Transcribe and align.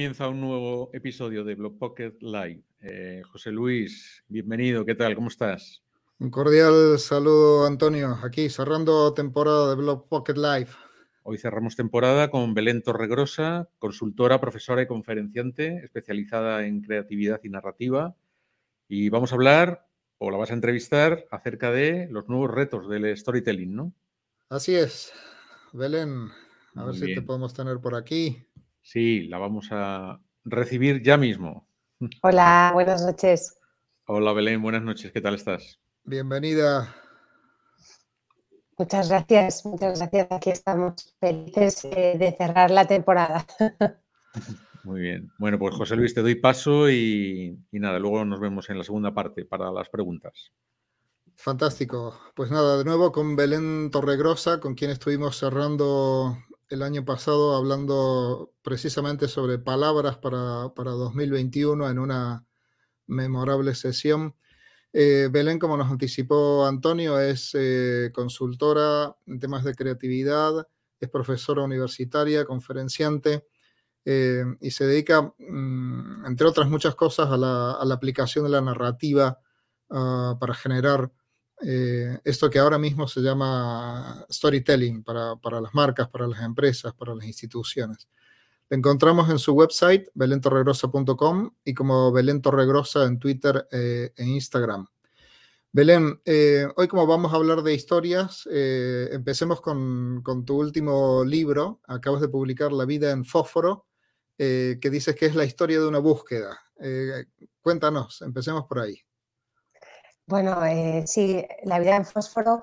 Comienza 0.00 0.28
un 0.28 0.40
nuevo 0.40 0.88
episodio 0.94 1.44
de 1.44 1.54
Blog 1.56 1.76
Pocket 1.76 2.14
Live. 2.22 2.62
Eh, 2.80 3.20
José 3.30 3.50
Luis, 3.50 4.24
bienvenido, 4.28 4.86
¿qué 4.86 4.94
tal? 4.94 5.14
¿Cómo 5.14 5.28
estás? 5.28 5.82
Un 6.18 6.30
cordial 6.30 6.98
saludo, 6.98 7.66
Antonio. 7.66 8.16
Aquí 8.24 8.48
cerrando 8.48 9.12
temporada 9.12 9.68
de 9.68 9.74
Blog 9.76 10.08
Pocket 10.08 10.36
Live. 10.36 10.70
Hoy 11.22 11.36
cerramos 11.36 11.76
temporada 11.76 12.30
con 12.30 12.54
Belén 12.54 12.80
Torregrosa, 12.82 13.68
consultora, 13.78 14.40
profesora 14.40 14.80
y 14.80 14.86
conferenciante 14.86 15.84
especializada 15.84 16.64
en 16.64 16.80
creatividad 16.80 17.40
y 17.44 17.50
narrativa. 17.50 18.16
Y 18.88 19.10
vamos 19.10 19.32
a 19.32 19.34
hablar, 19.34 19.86
o 20.16 20.30
la 20.30 20.38
vas 20.38 20.50
a 20.50 20.54
entrevistar, 20.54 21.26
acerca 21.30 21.72
de 21.72 22.08
los 22.10 22.26
nuevos 22.26 22.50
retos 22.50 22.88
del 22.88 23.14
storytelling, 23.14 23.76
¿no? 23.76 23.92
Así 24.48 24.74
es. 24.74 25.12
Belén, 25.74 26.30
a 26.74 26.84
ver 26.84 26.94
si 26.94 27.14
te 27.14 27.20
podemos 27.20 27.52
tener 27.52 27.80
por 27.80 27.94
aquí. 27.94 28.46
Sí, 28.92 29.28
la 29.28 29.38
vamos 29.38 29.68
a 29.70 30.18
recibir 30.42 31.00
ya 31.00 31.16
mismo. 31.16 31.68
Hola, 32.24 32.72
buenas 32.74 33.06
noches. 33.06 33.56
Hola 34.06 34.32
Belén, 34.32 34.60
buenas 34.60 34.82
noches, 34.82 35.12
¿qué 35.12 35.20
tal 35.20 35.36
estás? 35.36 35.78
Bienvenida. 36.02 36.92
Muchas 38.76 39.08
gracias, 39.08 39.64
muchas 39.64 39.96
gracias. 39.96 40.26
Aquí 40.32 40.50
estamos 40.50 41.16
felices 41.20 41.84
eh, 41.84 42.16
de 42.18 42.32
cerrar 42.32 42.72
la 42.72 42.84
temporada. 42.88 43.46
Muy 44.82 45.02
bien. 45.02 45.30
Bueno, 45.38 45.56
pues 45.56 45.76
José 45.76 45.94
Luis, 45.94 46.12
te 46.12 46.22
doy 46.22 46.34
paso 46.34 46.90
y, 46.90 47.56
y, 47.70 47.78
nada, 47.78 48.00
luego 48.00 48.24
nos 48.24 48.40
vemos 48.40 48.70
en 48.70 48.78
la 48.78 48.82
segunda 48.82 49.14
parte 49.14 49.44
para 49.44 49.70
las 49.70 49.88
preguntas. 49.88 50.50
Fantástico. 51.36 52.18
Pues 52.34 52.50
nada, 52.50 52.76
de 52.76 52.84
nuevo 52.84 53.12
con 53.12 53.36
Belén 53.36 53.92
Torregrosa, 53.92 54.58
con 54.58 54.74
quien 54.74 54.90
estuvimos 54.90 55.38
cerrando 55.38 56.36
el 56.70 56.82
año 56.82 57.04
pasado 57.04 57.56
hablando 57.56 58.54
precisamente 58.62 59.26
sobre 59.26 59.58
palabras 59.58 60.16
para, 60.18 60.72
para 60.74 60.92
2021 60.92 61.90
en 61.90 61.98
una 61.98 62.46
memorable 63.08 63.74
sesión. 63.74 64.36
Eh, 64.92 65.28
Belén, 65.30 65.58
como 65.58 65.76
nos 65.76 65.90
anticipó 65.90 66.66
Antonio, 66.66 67.18
es 67.20 67.50
eh, 67.54 68.10
consultora 68.14 69.16
en 69.26 69.40
temas 69.40 69.64
de 69.64 69.74
creatividad, 69.74 70.68
es 71.00 71.08
profesora 71.08 71.62
universitaria, 71.62 72.44
conferenciante 72.44 73.44
eh, 74.04 74.44
y 74.60 74.70
se 74.70 74.86
dedica, 74.86 75.22
mm, 75.38 76.26
entre 76.26 76.46
otras 76.46 76.68
muchas 76.68 76.94
cosas, 76.94 77.30
a 77.30 77.36
la, 77.36 77.72
aplicación 77.92 78.44
de 78.44 78.50
la 78.50 78.60
narrativa 78.60 79.40
uh, 79.88 80.38
para 80.38 80.54
generar 80.54 81.10
eh, 81.62 82.18
esto 82.24 82.48
que 82.50 82.58
ahora 82.58 82.78
mismo 82.78 83.06
se 83.06 83.20
llama 83.20 84.24
storytelling 84.30 85.02
para, 85.02 85.36
para, 85.36 85.60
las 85.60 85.74
marcas, 85.74 86.08
para 86.08 86.26
las 86.26 86.42
empresas, 86.42 86.94
para 86.94 87.14
las 87.14 87.26
instituciones. 87.26 88.08
La 88.70 88.76
encontramos 88.76 89.28
en 89.28 89.40
su 89.40 89.52
website, 89.52 90.10
belentorregrosa.com 90.14 91.50
y 91.64 91.74
como 91.74 92.12
Belén 92.12 92.40
Torregrosa 92.40 93.04
en 93.04 93.18
Twitter 93.18 93.66
eh, 93.72 94.12
e 94.16 94.24
Instagram. 94.24 94.86
Belén, 95.72 96.20
eh, 96.24 96.68
hoy 96.76 96.86
como 96.86 97.04
vamos 97.04 97.32
a 97.32 97.36
hablar 97.36 97.62
de 97.62 97.74
historias, 97.74 98.48
eh, 98.50 99.08
empecemos 99.10 99.60
con, 99.60 100.22
con, 100.22 100.44
tu 100.44 100.56
último 100.60 101.24
libro. 101.24 101.80
Acabas 101.88 102.20
de 102.20 102.28
publicar 102.28 102.72
La 102.72 102.84
vida 102.84 103.10
en 103.10 103.24
fósforo, 103.24 103.86
que 104.38 104.78
dices 104.90 105.16
que 105.16 105.26
es 105.26 105.34
la 105.34 105.44
historia 105.44 105.80
de 105.80 105.88
una 105.88 105.98
búsqueda. 105.98 106.56
cuéntanos, 107.60 108.22
empecemos 108.22 108.66
por 108.66 108.78
ahí. 108.78 109.02
Bueno, 110.30 110.64
eh, 110.64 111.02
sí, 111.08 111.44
La 111.64 111.80
vida 111.80 111.96
en 111.96 112.04
fósforo 112.04 112.62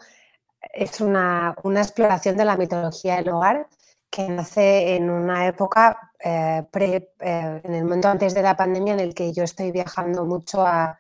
es 0.73 1.01
una, 1.01 1.53
una, 1.63 1.81
exploración 1.81 2.38
de 2.38 2.45
la 2.45 2.55
mitología 2.55 3.17
del 3.17 3.29
hogar 3.29 3.67
que 4.09 4.29
nace 4.29 4.95
en 4.95 5.09
una 5.09 5.47
época, 5.47 6.13
eh, 6.23 6.63
pre, 6.72 7.11
eh, 7.19 7.61
en 7.63 7.73
el 7.73 7.83
momento 7.83 8.07
antes 8.07 8.33
de 8.33 8.41
la 8.41 8.55
pandemia, 8.55 8.94
en 8.94 9.01
el 9.01 9.13
que 9.13 9.33
yo 9.33 9.44
estoy 9.44 9.72
viajando 9.72 10.25
mucho 10.25 10.66
a, 10.66 10.97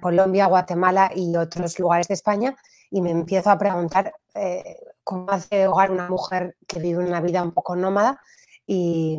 Colombia, 0.00 0.46
Guatemala 0.46 1.10
y 1.14 1.36
otros 1.36 1.78
lugares 1.78 2.08
de 2.08 2.14
España 2.14 2.56
y 2.90 3.00
me 3.02 3.10
empiezo 3.12 3.50
a 3.50 3.58
preguntar 3.58 4.12
eh, 4.34 4.78
cómo 5.04 5.30
hace 5.30 5.68
hogar 5.68 5.92
una 5.92 6.08
mujer 6.08 6.56
que 6.66 6.80
vive 6.80 7.04
una 7.04 7.20
vida 7.20 7.42
un 7.42 7.52
poco 7.52 7.76
nómada 7.76 8.20
y, 8.66 9.16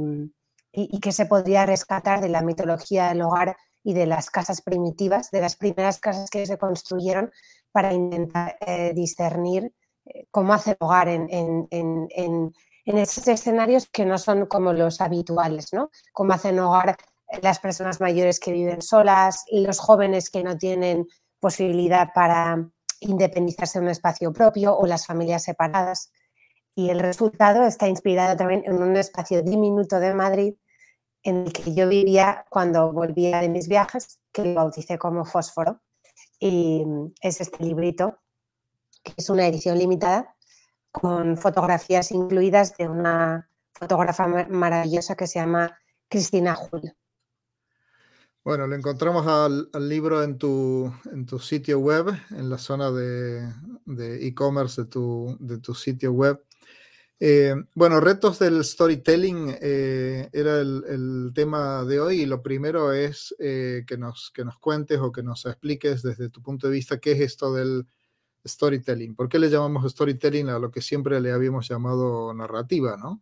y, 0.73 0.89
y 0.91 0.99
qué 0.99 1.13
se 1.13 1.25
podría 1.25 1.65
rescatar 1.65 2.19
de 2.19 2.27
la 2.29 2.41
mitología 2.41 3.09
del 3.09 3.21
hogar 3.21 3.55
y 3.83 3.93
de 3.93 4.05
las 4.05 4.29
casas 4.29 4.61
primitivas, 4.61 5.31
de 5.31 5.41
las 5.41 5.55
primeras 5.55 5.99
casas 5.99 6.29
que 6.29 6.45
se 6.45 6.57
construyeron 6.57 7.31
para 7.71 7.93
intentar 7.93 8.57
eh, 8.59 8.93
discernir 8.93 9.73
eh, 10.05 10.25
cómo 10.31 10.53
hacer 10.53 10.77
hogar 10.79 11.07
en, 11.07 11.27
en, 11.29 11.67
en, 11.71 12.53
esos 12.85 13.27
escenarios 13.27 13.87
que 13.89 14.05
no 14.05 14.17
son 14.17 14.45
como 14.45 14.71
los 14.71 15.01
habituales, 15.01 15.73
¿no? 15.73 15.89
Cómo 16.13 16.33
hacen 16.33 16.57
hogar 16.59 16.97
las 17.41 17.59
personas 17.59 17.99
mayores 17.99 18.39
que 18.39 18.53
viven 18.53 18.81
solas 18.81 19.43
y 19.47 19.65
los 19.65 19.79
jóvenes 19.79 20.29
que 20.29 20.43
no 20.43 20.57
tienen 20.57 21.05
posibilidad 21.39 22.09
para 22.13 22.69
independizarse 23.01 23.77
en 23.77 23.85
un 23.85 23.89
espacio 23.91 24.31
propio 24.31 24.75
o 24.75 24.87
las 24.87 25.05
familias 25.05 25.43
separadas. 25.43 26.11
Y 26.75 26.89
el 26.89 26.99
resultado 26.99 27.63
está 27.63 27.87
inspirado 27.87 28.37
también 28.37 28.63
en 28.65 28.81
un 28.81 28.95
espacio 28.95 29.41
diminuto 29.41 29.99
de 29.99 30.13
Madrid 30.13 30.53
en 31.23 31.45
el 31.47 31.53
que 31.53 31.73
yo 31.73 31.87
vivía 31.87 32.45
cuando 32.49 32.91
volvía 32.91 33.41
de 33.41 33.49
mis 33.49 33.67
viajes, 33.67 34.19
que 34.31 34.45
lo 34.45 34.55
bauticé 34.55 34.97
como 34.97 35.25
Fósforo. 35.25 35.81
Y 36.39 36.85
es 37.21 37.41
este 37.41 37.63
librito, 37.63 38.19
que 39.03 39.13
es 39.17 39.29
una 39.29 39.47
edición 39.47 39.77
limitada, 39.77 40.35
con 40.91 41.37
fotografías 41.37 42.11
incluidas 42.11 42.77
de 42.77 42.87
una 42.87 43.49
fotógrafa 43.73 44.27
maravillosa 44.49 45.15
que 45.15 45.27
se 45.27 45.39
llama 45.39 45.77
Cristina 46.07 46.57
Hull. 46.57 46.93
Bueno, 48.43 48.65
lo 48.65 48.75
encontramos 48.75 49.27
al, 49.27 49.69
libro 49.89 50.23
en 50.23 50.37
tu, 50.37 50.91
en 51.11 51.25
tu 51.25 51.37
sitio 51.37 51.79
web, 51.79 52.07
en 52.31 52.49
la 52.49 52.57
zona 52.57 52.91
de 52.91 53.51
e-commerce 54.25 54.83
de, 54.83 54.87
tu, 54.87 55.35
de 55.39 55.57
tu 55.57 55.75
sitio 55.75 56.13
web. 56.13 56.41
Eh, 57.19 57.55
bueno, 57.73 57.99
retos 57.99 58.37
del 58.37 58.63
storytelling 58.63 59.57
eh, 59.59 60.29
era 60.31 60.59
el, 60.59 61.31
tema 61.33 61.83
de 61.83 61.99
hoy 61.99 62.21
y 62.21 62.25
lo 62.27 62.43
primero 62.43 62.93
es 62.93 63.35
eh, 63.39 63.83
que, 63.87 63.97
nos, 63.97 64.31
que 64.31 64.45
nos 64.45 64.59
cuentes 64.59 64.99
o 64.99 65.11
que 65.11 65.23
nos 65.23 65.45
expliques 65.45 66.03
desde 66.03 66.29
tu 66.29 66.43
punto 66.43 66.67
de 66.67 66.73
vista 66.73 66.99
qué 66.99 67.13
es 67.13 67.21
esto 67.21 67.53
del 67.53 67.87
storytelling. 68.45 69.15
¿Por 69.15 69.29
qué 69.29 69.39
le 69.39 69.49
llamamos 69.49 69.91
storytelling 69.91 70.49
a 70.49 70.59
lo 70.59 70.69
que 70.69 70.81
siempre 70.81 71.19
le 71.19 71.31
habíamos 71.31 71.67
llamado 71.67 72.33
narrativa, 72.33 72.97
no? 72.97 73.21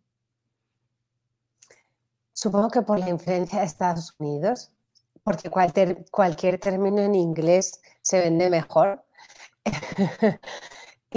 Supongo 2.32 2.68
que 2.68 2.82
por 2.82 2.98
la 2.98 3.08
influencia 3.08 3.60
de 3.60 3.64
Estados 3.64 4.14
Unidos, 4.18 4.70
porque 5.24 5.48
cualquier, 5.48 6.04
cualquier 6.10 6.58
término 6.58 7.00
en 7.00 7.14
inglés 7.14 7.80
se 8.02 8.20
vende 8.20 8.50
mejor. 8.50 9.02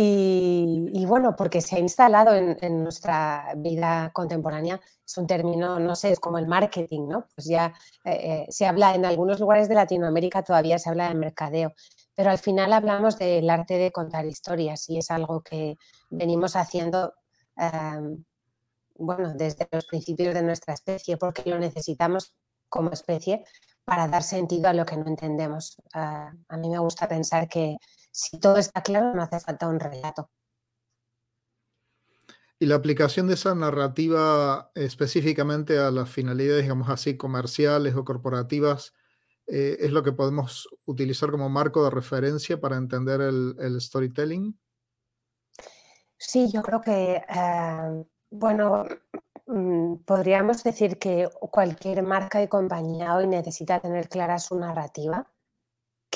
Y, 0.02 1.06
bueno, 1.08 1.36
porque 1.36 1.60
se 1.60 1.76
ha 1.76 1.80
instalado 1.80 2.34
en, 2.34 2.84
nuestra 2.84 3.54
vida 3.58 4.12
contemporánea, 4.14 4.80
es 5.06 5.18
un 5.18 5.28
término, 5.28 5.78
no 5.78 5.94
sé, 5.94 6.12
es 6.12 6.22
como 6.22 6.38
el 6.38 6.48
marketing, 6.48 7.10
¿no? 7.10 7.28
Pues 7.36 7.48
ya 7.48 7.74
eh, 8.06 8.46
eh, 8.46 8.46
se 8.50 8.66
habla 8.66 8.96
en 8.96 9.04
algunos 9.04 9.42
lugares 9.42 9.68
de 9.68 9.76
Latinoamérica, 9.76 10.42
todavía 10.42 10.80
se 10.80 10.90
habla 10.90 11.10
de 11.10 11.16
mercadeo, 11.16 11.74
pero 12.16 12.30
al 12.32 12.38
final 12.38 12.72
hablamos 12.72 13.20
del 13.20 13.50
arte 13.50 13.74
de 13.78 13.92
contar 13.92 14.26
historias 14.26 14.90
y 14.90 15.00
es 15.00 15.12
algo 15.12 15.42
que 15.42 15.76
venimos 16.10 16.56
haciendo, 16.56 17.16
eh, 17.58 18.24
bueno, 18.96 19.34
desde 19.34 19.68
los 19.70 19.86
principios 19.86 20.34
de 20.34 20.44
nuestra 20.44 20.76
especie, 20.76 21.18
porque 21.18 21.50
lo 21.50 21.60
necesitamos 21.60 22.38
como 22.70 22.92
especie 22.92 23.44
para 23.84 24.08
dar 24.08 24.24
sentido 24.24 24.70
a 24.70 24.74
lo 24.74 24.86
que 24.86 24.96
no 24.96 25.08
entendemos. 25.08 25.78
Uh, 25.96 26.32
a 26.48 26.58
mí 26.58 26.70
me 26.70 26.80
gusta 26.80 27.08
pensar 27.08 27.50
que 27.50 27.78
si 28.20 28.38
todo 28.38 28.58
está 28.58 28.84
claro, 28.84 29.14
no 29.14 29.24
hace 29.24 29.40
falta 29.40 29.70
un 29.70 29.80
relato. 29.80 30.30
Y 32.60 32.66
la 32.66 32.76
aplicación 32.76 33.28
de 33.28 33.36
esa 33.36 33.56
narrativa 33.56 34.72
específicamente 34.76 35.80
a 35.80 35.90
las 35.90 36.10
finalidades, 36.10 36.64
digamos 36.64 36.90
así, 36.90 37.16
comerciales 37.16 37.96
o 37.96 38.04
corporativas, 38.04 38.94
eh, 39.48 39.78
es 39.80 39.92
lo 39.92 40.04
que 40.04 40.12
podemos 40.12 40.68
utilizar 40.84 41.32
como 41.32 41.48
marco 41.48 41.86
de 41.86 41.92
referencia 41.92 42.60
para 42.60 42.76
entender 42.76 43.22
el, 43.22 43.56
el 43.58 43.80
storytelling. 43.80 44.60
Sí, 46.18 46.52
yo 46.52 46.62
creo 46.62 46.82
que, 46.82 47.24
eh, 47.26 48.06
bueno, 48.30 48.84
mm, 49.48 50.04
podríamos 50.06 50.62
decir 50.62 51.00
que 51.00 51.30
cualquier 51.40 52.04
marca 52.04 52.44
y 52.44 52.50
compañía 52.50 53.16
hoy 53.16 53.28
necesita 53.28 53.80
tener 53.80 54.10
clara 54.10 54.38
su 54.40 54.60
narrativa 54.60 55.26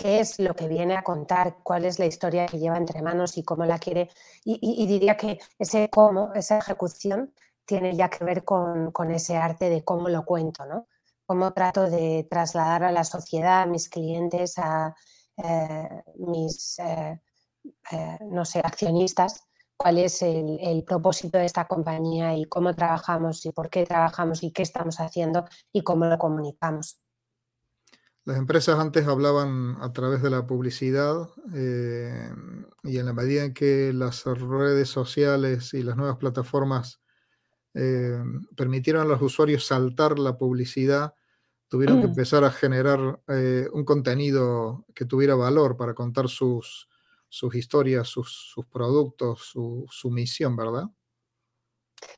qué 0.04 0.20
es 0.20 0.38
lo 0.38 0.54
que 0.54 0.68
viene 0.68 0.98
a 0.98 1.04
contar, 1.04 1.60
cuál 1.64 1.86
es 1.86 1.98
la 1.98 2.06
historia 2.06 2.46
que 2.46 2.60
lleva 2.60 2.76
entre 2.78 3.02
manos 3.02 3.38
y 3.38 3.44
cómo 3.44 3.64
la 3.64 3.80
quiere. 3.80 4.10
Y, 4.44 4.86
diría 4.86 5.16
que 5.16 5.40
ese 5.58 5.90
cómo, 5.90 6.34
esa 6.34 6.58
ejecución, 6.58 7.34
tiene 7.66 7.96
ya 7.96 8.10
que 8.10 8.26
ver 8.26 8.44
con, 8.44 8.92
con, 8.92 9.12
ese 9.12 9.38
arte 9.38 9.70
de 9.70 9.86
cómo 9.86 10.10
lo 10.10 10.26
cuento, 10.26 10.66
¿no? 10.66 10.88
Cómo 11.26 11.54
trato 11.54 11.90
de 11.90 12.28
trasladar 12.30 12.84
a 12.84 12.92
la 12.92 13.06
sociedad, 13.06 13.62
a 13.62 13.66
mis 13.66 13.88
clientes, 13.88 14.58
a 14.58 14.94
eh, 15.38 16.04
mis, 16.18 16.78
eh, 16.80 17.22
eh, 17.92 18.18
no 18.30 18.44
sé, 18.44 18.60
accionistas, 18.60 19.46
cuál 19.78 20.00
es 20.00 20.22
el, 20.22 20.84
propósito 20.86 21.38
de 21.38 21.46
esta 21.46 21.66
compañía 21.66 22.36
y 22.36 22.44
cómo 22.46 22.76
trabajamos 22.76 23.46
y 23.46 23.52
por 23.54 23.70
qué 23.70 23.86
trabajamos 23.86 24.44
y 24.44 24.52
qué 24.52 24.64
estamos 24.64 25.00
haciendo 25.00 25.46
y 25.72 25.82
cómo 25.82 26.06
lo 26.06 26.18
comunicamos. 26.18 27.03
Las 28.26 28.38
empresas 28.38 28.80
antes 28.80 29.06
hablaban 29.06 29.76
a 29.82 29.92
través 29.92 30.22
de 30.22 30.30
la 30.30 30.48
publicidad 30.48 31.28
eh, 31.54 32.30
y 32.84 32.98
en 32.98 33.06
la 33.06 33.12
medida 33.12 33.44
en 33.44 33.54
que 33.54 33.92
las 33.92 34.24
redes 34.24 34.88
sociales 34.88 35.74
y 35.74 35.84
las 35.84 35.98
nuevas 35.98 36.16
plataformas 36.18 37.02
eh, 37.74 38.18
permitieron 38.56 39.02
a 39.02 39.06
los 39.06 39.22
usuarios 39.22 39.66
saltar 39.66 40.20
la 40.20 40.38
publicidad, 40.38 41.16
tuvieron 41.68 42.00
que 42.00 42.08
mm. 42.08 42.12
empezar 42.12 42.46
a 42.46 42.52
generar 42.52 43.20
eh, 43.28 43.68
un 43.74 43.84
contenido 43.84 44.86
que 44.96 45.04
tuviera 45.04 45.36
valor 45.36 45.76
para 45.76 45.94
contar 45.94 46.30
sus, 46.30 46.88
sus 47.28 47.54
historias, 47.56 48.08
sus, 48.08 48.56
productos, 48.72 49.52
su, 49.52 50.12
misión, 50.12 50.56
¿verdad? 50.56 50.86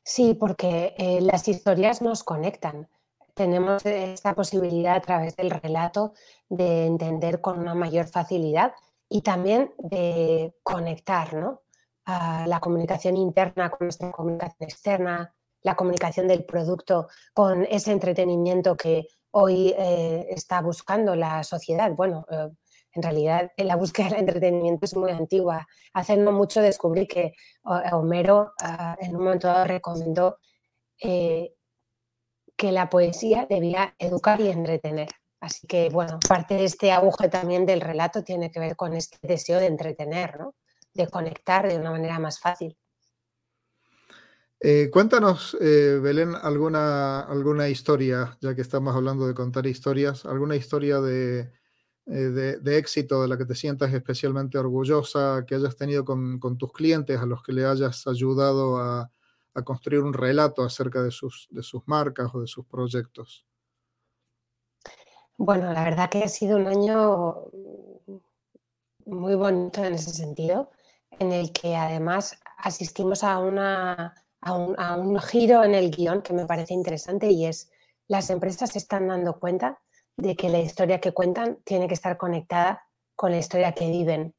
Sí, 0.04 0.36
porque 0.38 0.94
las 1.20 1.48
historias 1.48 2.00
nos 2.00 2.22
conectan. 2.22 2.88
Tenemos 3.36 3.84
esta 3.84 4.34
posibilidad 4.34 4.96
a 4.96 5.00
través 5.02 5.36
del 5.36 5.50
relato 5.50 6.14
de 6.48 6.86
entender 6.86 7.42
con 7.42 7.58
una 7.58 7.74
mayor 7.74 8.06
facilidad 8.06 8.72
y 9.10 9.20
también 9.20 9.74
de 9.76 10.54
conectar 10.62 11.34
¿no? 11.34 11.60
a 12.06 12.46
la 12.46 12.60
comunicación 12.60 13.18
interna 13.18 13.68
con 13.68 13.88
nuestra 13.88 14.10
comunicación 14.10 14.66
externa, 14.66 15.34
la 15.60 15.76
comunicación 15.76 16.26
del 16.28 16.46
producto 16.46 17.08
con 17.34 17.66
ese 17.66 17.92
entretenimiento 17.92 18.74
que 18.74 19.06
hoy 19.32 19.74
eh, 19.76 20.28
está 20.30 20.62
buscando 20.62 21.14
la 21.14 21.44
sociedad. 21.44 21.92
Bueno, 21.92 22.24
eh, 22.30 22.48
en 22.92 23.02
realidad 23.02 23.52
la 23.58 23.76
búsqueda 23.76 24.08
del 24.08 24.20
entretenimiento 24.20 24.86
es 24.86 24.96
muy 24.96 25.10
antigua. 25.10 25.68
Hace 25.92 26.16
no 26.16 26.32
mucho 26.32 26.62
descubrí 26.62 27.06
que 27.06 27.34
Homero 27.92 28.54
ah, 28.62 28.96
en 28.98 29.14
un 29.14 29.24
momento 29.24 29.48
dado 29.48 29.66
recomendó 29.66 30.38
eh, 31.02 31.52
que 32.56 32.72
la 32.72 32.88
poesía 32.88 33.46
debía 33.48 33.94
educar 33.98 34.40
y 34.40 34.48
entretener. 34.48 35.08
Así 35.40 35.66
que, 35.66 35.90
bueno, 35.90 36.18
parte 36.26 36.54
de 36.54 36.64
este 36.64 36.90
auge 36.92 37.28
también 37.28 37.66
del 37.66 37.80
relato 37.80 38.24
tiene 38.24 38.50
que 38.50 38.60
ver 38.60 38.76
con 38.76 38.94
este 38.94 39.18
deseo 39.22 39.60
de 39.60 39.66
entretener, 39.66 40.38
¿no? 40.40 40.54
de 40.94 41.08
conectar 41.08 41.68
de 41.68 41.76
una 41.76 41.90
manera 41.90 42.18
más 42.18 42.40
fácil. 42.40 42.76
Eh, 44.58 44.88
cuéntanos, 44.90 45.56
eh, 45.60 46.00
Belén, 46.02 46.34
alguna, 46.34 47.20
alguna 47.20 47.68
historia, 47.68 48.38
ya 48.40 48.54
que 48.54 48.62
estamos 48.62 48.96
hablando 48.96 49.26
de 49.26 49.34
contar 49.34 49.66
historias, 49.66 50.24
alguna 50.24 50.56
historia 50.56 51.00
de, 51.00 51.52
eh, 52.06 52.58
de, 52.62 52.78
éxito 52.78 53.20
de 53.20 53.28
la 53.28 53.36
que 53.36 53.44
te 53.44 53.54
sientas 53.54 53.92
especialmente 53.92 54.56
orgullosa, 54.56 55.44
que 55.46 55.56
hayas 55.56 55.76
tenido 55.76 56.04
con, 56.04 56.40
tus 56.56 56.72
clientes, 56.72 57.20
a 57.20 57.26
los 57.26 57.42
que 57.42 57.52
le 57.52 57.66
hayas 57.66 58.06
ayudado 58.06 58.78
a, 58.78 59.10
construir 59.62 60.02
un 60.02 60.12
relato 60.12 60.62
acerca 60.62 61.02
de 61.02 61.10
sus, 61.10 61.48
de 61.50 61.62
sus 61.62 61.82
marcas 61.86 62.34
o 62.34 62.40
de 62.40 62.46
sus 62.46 62.66
proyectos? 62.66 63.46
Bueno, 65.38 65.72
la 65.72 65.84
verdad 65.84 66.08
que 66.08 66.22
ha 66.22 66.28
sido 66.28 66.56
un 66.56 66.66
año 66.66 67.44
muy 69.04 69.34
bonito 69.34 69.84
en 69.84 69.94
ese 69.94 70.10
sentido, 70.10 70.70
en 71.10 71.32
el 71.32 71.52
que 71.52 71.76
además 71.76 72.38
asistimos 72.58 73.22
a, 73.22 73.38
una, 73.38 74.14
a, 74.40 74.52
un, 74.54 74.74
a 74.78 74.96
un 74.96 75.18
giro 75.20 75.62
en 75.62 75.74
el 75.74 75.90
guion 75.90 76.22
que 76.22 76.32
me 76.32 76.46
parece 76.46 76.74
interesante 76.74 77.30
y 77.30 77.46
es 77.46 77.70
las 78.08 78.30
empresas 78.30 78.70
se 78.70 78.78
están 78.78 79.08
dando 79.08 79.38
cuenta 79.38 79.80
de 80.16 80.36
que 80.36 80.48
la 80.48 80.58
historia 80.58 81.00
que 81.00 81.12
cuentan 81.12 81.58
tiene 81.64 81.88
que 81.88 81.94
estar 81.94 82.16
conectada 82.16 82.88
con 83.14 83.30
la 83.30 83.38
historia 83.38 83.72
que 83.72 83.90
viven, 83.90 84.34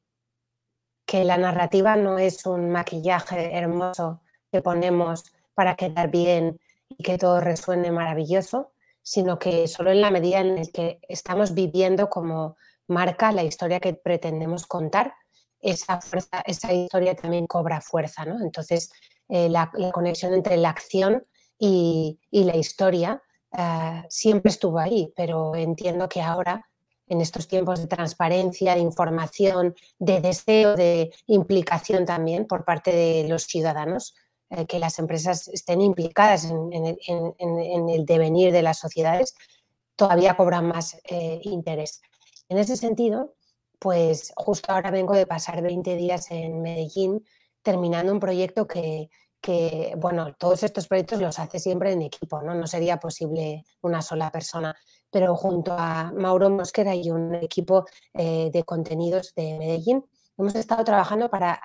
que 1.06 1.24
la 1.24 1.38
narrativa 1.38 1.96
no 1.96 2.18
es 2.18 2.44
un 2.46 2.70
maquillaje 2.70 3.56
hermoso 3.56 4.22
que 4.50 4.62
ponemos 4.62 5.24
para 5.54 5.76
quedar 5.76 6.10
bien 6.10 6.60
y 6.88 7.02
que 7.02 7.18
todo 7.18 7.40
resuene 7.40 7.90
maravilloso, 7.90 8.72
sino 9.02 9.38
que 9.38 9.68
solo 9.68 9.90
en 9.90 10.00
la 10.00 10.10
medida 10.10 10.40
en 10.40 10.56
la 10.56 10.62
que 10.72 11.00
estamos 11.08 11.54
viviendo 11.54 12.08
como 12.08 12.56
marca 12.86 13.32
la 13.32 13.42
historia 13.42 13.80
que 13.80 13.94
pretendemos 13.94 14.66
contar, 14.66 15.14
esa, 15.60 16.00
fuerza, 16.00 16.40
esa 16.46 16.72
historia 16.72 17.14
también 17.14 17.46
cobra 17.46 17.80
fuerza. 17.80 18.24
¿no? 18.24 18.40
Entonces, 18.40 18.90
eh, 19.28 19.48
la, 19.48 19.70
conexión 19.92 20.32
entre 20.32 20.56
la 20.56 20.70
acción 20.70 21.26
y, 21.58 22.18
y 22.30 22.44
la 22.44 22.56
historia 22.56 23.22
Ah, 23.52 24.04
siempre 24.10 24.50
estuvo 24.50 24.78
ahí, 24.78 25.12
pero 25.16 25.56
entiendo 25.56 26.08
que 26.08 26.20
ahora, 26.20 26.68
en 27.06 27.20
estos 27.20 27.48
tiempos 27.48 27.80
de 27.80 27.86
transparencia, 27.86 28.74
de 28.74 28.80
información, 28.80 29.74
de 29.98 30.20
deseo, 30.20 30.76
de 30.76 31.14
implicación 31.26 32.04
también 32.04 32.46
por 32.46 32.64
parte 32.64 32.92
de 32.92 33.26
los 33.28 33.44
ciudadanos, 33.44 34.14
eh, 34.50 34.64
que 34.66 34.78
las 34.78 34.98
empresas 34.98 35.46
estén 35.48 35.82
implicadas 35.82 36.46
en, 36.46 36.82
el, 36.82 38.06
devenir 38.06 38.50
de 38.50 38.62
las 38.62 38.78
sociedades, 38.78 39.34
todavía 39.94 40.38
cobran 40.38 40.66
más 40.66 40.98
eh, 41.04 41.40
interés. 41.42 42.00
En 42.48 42.56
ese 42.56 42.76
sentido, 42.78 43.34
pues 43.78 44.32
justo 44.36 44.72
ahora 44.72 44.90
vengo 44.90 45.14
de 45.14 45.26
pasar 45.26 45.60
20 45.60 45.96
días 45.96 46.30
en 46.30 46.62
Medellín 46.62 47.22
terminando 47.62 48.10
un 48.10 48.20
proyecto 48.20 48.66
que, 48.66 49.10
bueno, 49.98 50.34
todos 50.38 50.62
estos 50.62 50.88
proyectos 50.88 51.20
los 51.20 51.38
hace 51.38 51.58
siempre 51.58 51.92
en 51.92 52.00
equipo, 52.00 52.40
¿no? 52.40 52.54
No 52.54 52.66
sería 52.66 52.98
posible 52.98 53.64
una 53.82 54.00
sola 54.00 54.30
persona, 54.32 54.74
pero 55.10 55.36
junto 55.36 55.74
a 55.76 56.10
Mauro 56.16 56.48
Mosquera 56.48 56.94
y 56.94 57.10
un 57.10 57.34
equipo 57.34 57.84
eh, 58.14 58.48
de 58.50 58.62
contenidos 58.62 59.34
de 59.34 59.58
Medellín, 59.58 60.06
hemos 60.38 60.54
estado 60.54 60.84
trabajando 60.84 61.28
para 61.28 61.60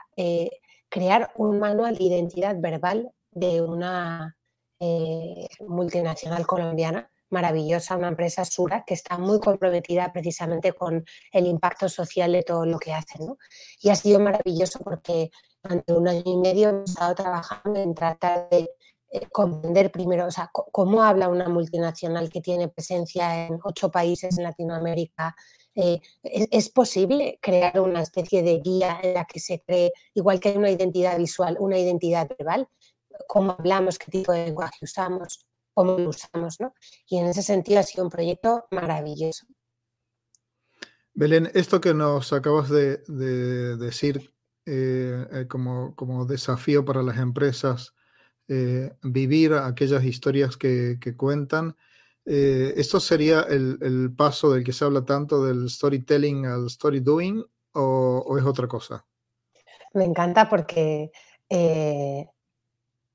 crear 0.93 1.31
un 1.37 1.57
manual 1.57 1.97
de 1.97 2.03
identidad 2.03 2.55
verbal 2.59 3.11
de 3.31 3.63
una 3.63 4.37
eh, 4.79 5.47
multinacional 5.67 6.45
colombiana 6.45 7.09
maravillosa, 7.31 7.97
una 7.97 8.09
empresa 8.09 8.45
Sura, 8.45 8.83
que 8.85 8.93
está 8.93 9.17
muy 9.17 9.39
comprometida 9.39 10.13
precisamente 10.13 10.71
con 10.73 11.03
el 11.31 11.47
impacto 11.47 11.89
social 11.89 12.31
de 12.31 12.43
todo 12.43 12.67
lo 12.67 12.77
que 12.77 12.93
hacen. 12.93 13.25
¿no? 13.25 13.37
Y 13.81 13.89
ha 13.89 13.95
sido 13.95 14.19
maravilloso 14.19 14.81
porque 14.83 15.31
durante 15.63 15.93
un 15.93 16.07
año 16.07 16.21
y 16.25 16.37
medio 16.37 16.69
hemos 16.69 16.91
estado 16.91 17.15
trabajando 17.15 17.79
en 17.79 17.95
tratar 17.95 18.47
de 18.51 18.69
eh, 19.09 19.27
comprender 19.31 19.91
primero, 19.91 20.27
o 20.27 20.31
sea, 20.31 20.51
cómo 20.53 21.01
habla 21.01 21.27
una 21.27 21.49
multinacional 21.49 22.29
que 22.29 22.41
tiene 22.41 22.67
presencia 22.67 23.47
en 23.47 23.59
ocho 23.63 23.89
países 23.89 24.37
en 24.37 24.43
Latinoamérica. 24.43 25.35
Eh, 25.75 25.99
¿es, 26.23 26.69
posible 26.69 27.39
crear 27.41 27.79
una 27.79 28.01
especie 28.01 28.43
de 28.43 28.59
guía 28.59 28.99
en 29.01 29.15
la 29.15 29.25
que 29.25 29.39
se 29.39 29.61
cree, 29.61 29.91
igual 30.13 30.39
que 30.39 30.51
una 30.51 30.69
identidad 30.69 31.17
visual, 31.17 31.57
una 31.59 31.77
identidad 31.77 32.29
verbal? 32.37 32.67
¿Cómo 33.27 33.55
hablamos? 33.57 33.97
¿Qué 33.97 34.11
tipo 34.11 34.31
de 34.31 34.45
lenguaje 34.45 34.77
usamos? 34.81 35.45
¿Cómo 35.73 35.97
lo 35.97 36.09
usamos? 36.09 36.59
¿no? 36.59 36.73
Y 37.07 37.17
en 37.17 37.27
ese 37.27 37.41
sentido 37.41 37.79
ha 37.79 37.83
sido 37.83 38.03
un 38.03 38.11
proyecto 38.11 38.67
maravilloso. 38.71 39.47
Belén, 41.15 41.49
esto 41.53 41.79
que 41.81 41.93
nos 41.93 42.33
acabas 42.33 42.69
de 42.69 42.97
decir 43.77 44.33
eh, 44.65 45.27
eh, 45.29 45.47
como, 45.49 45.93
como, 45.93 46.25
desafío 46.25 46.85
para 46.85 47.03
las 47.03 47.17
empresas 47.17 47.93
vivir 49.01 49.53
aquellas 49.53 50.03
historias 50.03 50.57
que, 50.57 51.15
cuentan. 51.17 51.75
¿Esto 52.25 52.99
sería 52.99 53.41
el, 53.41 54.13
paso 54.15 54.51
del 54.51 54.63
que 54.63 54.73
se 54.73 54.85
habla 54.85 55.03
tanto 55.03 55.43
del 55.43 55.69
storytelling 55.69 56.45
al 56.45 56.67
story 56.67 57.01
doing 57.01 57.43
o, 57.73 58.37
es 58.37 58.45
otra 58.45 58.67
cosa? 58.67 59.05
Me 59.93 60.05
encanta 60.05 60.49
porque 60.49 61.11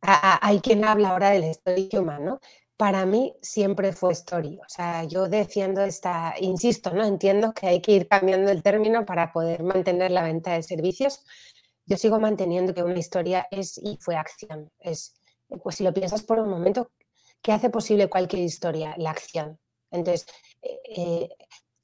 hay 0.00 0.60
quien 0.60 0.84
habla 0.84 1.10
ahora 1.10 1.30
del 1.30 1.44
story 1.44 1.88
human, 1.92 2.24
¿no? 2.24 2.40
Para 2.76 3.04
mí 3.06 3.34
siempre 3.42 3.92
fue 3.92 4.12
story. 4.12 4.58
O 4.60 4.68
sea, 4.68 5.02
yo 5.04 5.28
defiendo 5.28 5.82
esta, 5.82 6.34
insisto, 6.38 6.92
¿no? 6.92 7.04
Entiendo 7.04 7.52
que 7.52 7.66
hay 7.66 7.80
que 7.82 7.92
ir 7.92 8.06
cambiando 8.06 8.52
el 8.52 8.62
término 8.62 9.04
para 9.04 9.32
poder 9.32 9.64
mantener 9.64 10.12
la 10.12 10.22
venta 10.22 10.52
de 10.52 10.62
servicios. 10.62 11.24
Yo 11.86 11.96
sigo 11.96 12.20
manteniendo 12.20 12.74
que 12.74 12.84
una 12.84 12.98
historia 12.98 13.48
es 13.50 13.78
y 13.78 13.98
fue 14.00 14.14
acción. 14.14 14.70
Es, 14.78 15.14
pues 15.62 15.76
si 15.76 15.82
lo 15.82 15.92
piensas 15.92 16.22
por 16.22 16.38
un 16.38 16.50
momento, 16.50 16.92
¿qué 17.42 17.52
hace 17.52 17.70
posible 17.70 18.08
cualquier 18.08 18.42
historia? 18.42 18.94
La 18.98 19.10
acción. 19.10 19.58
Entonces, 19.90 20.26
eh, 20.62 20.78
eh, 20.96 21.28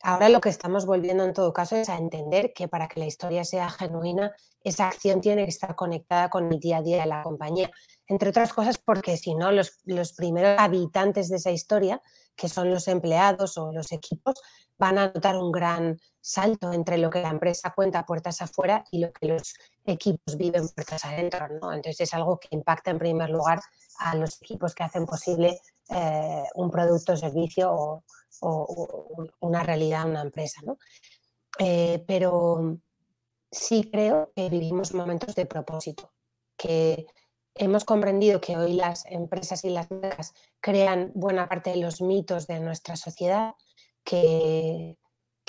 ahora 0.02 0.28
lo 0.28 0.40
que 0.40 0.50
estamos 0.50 0.86
volviendo 0.86 1.24
en 1.24 1.32
todo 1.32 1.52
caso 1.52 1.76
es 1.76 1.88
a 1.88 1.96
entender 1.96 2.52
que 2.52 2.68
para 2.68 2.88
que 2.88 3.00
la 3.00 3.06
historia 3.06 3.44
sea 3.44 3.70
genuina, 3.70 4.34
esa 4.62 4.88
acción 4.88 5.20
tiene 5.20 5.44
que 5.44 5.50
estar 5.50 5.74
conectada 5.74 6.28
con 6.28 6.52
el 6.52 6.60
día 6.60 6.78
a 6.78 6.82
día 6.82 7.00
de 7.00 7.06
la 7.06 7.22
compañía 7.22 7.70
entre 8.06 8.28
otras 8.30 8.52
cosas 8.52 8.78
porque 8.78 9.16
si 9.16 9.34
no, 9.34 9.50
los, 9.50 9.78
primeros 10.16 10.58
habitantes 10.58 11.28
de 11.28 11.36
esa 11.36 11.50
historia, 11.50 12.02
que 12.36 12.48
son 12.48 12.70
los 12.70 12.88
empleados 12.88 13.56
o 13.56 13.72
los 13.72 13.92
equipos, 13.92 14.34
van 14.78 14.98
a 14.98 15.06
notar 15.06 15.36
un 15.36 15.52
gran 15.52 15.98
salto 16.20 16.72
entre 16.72 16.98
lo 16.98 17.10
que 17.10 17.20
la 17.20 17.30
empresa 17.30 17.72
cuenta 17.74 18.06
puertas 18.06 18.42
afuera 18.42 18.84
y 18.90 18.98
lo 18.98 19.12
que 19.12 19.28
los 19.28 19.54
equipos 19.84 20.36
viven 20.36 20.68
puertas 20.68 21.04
adentro. 21.04 21.48
¿no? 21.60 21.72
Entonces 21.72 22.00
es 22.00 22.14
algo 22.14 22.38
que 22.38 22.48
impacta 22.50 22.90
en 22.90 22.98
primer 22.98 23.30
lugar 23.30 23.60
a 23.98 24.14
los 24.16 24.40
equipos 24.42 24.74
que 24.74 24.84
hacen 24.84 25.06
posible 25.06 25.60
eh, 25.90 26.44
un 26.54 26.70
producto 26.70 27.12
o 27.12 27.16
servicio 27.16 27.72
o, 27.72 28.04
una 29.40 29.62
realidad, 29.62 30.06
una 30.06 30.22
empresa. 30.22 30.60
¿no? 30.64 30.78
Eh, 31.58 32.02
pero 32.06 32.78
sí 33.50 33.88
creo 33.90 34.32
que 34.34 34.48
vivimos 34.48 34.92
momentos 34.92 35.34
de 35.34 35.46
propósito 35.46 36.12
que 36.56 37.06
hemos 37.54 37.84
comprendido 37.84 38.40
que 38.40 38.56
hoy 38.56 38.74
las 38.74 39.04
empresas 39.06 39.64
y 39.64 39.70
las 39.70 39.90
marcas 39.90 40.32
crean 40.60 41.12
buena 41.14 41.48
parte 41.48 41.70
de 41.70 41.76
los 41.76 42.00
mitos 42.00 42.46
de 42.46 42.60
nuestra 42.60 42.96
sociedad, 42.96 43.54
que, 44.04 44.96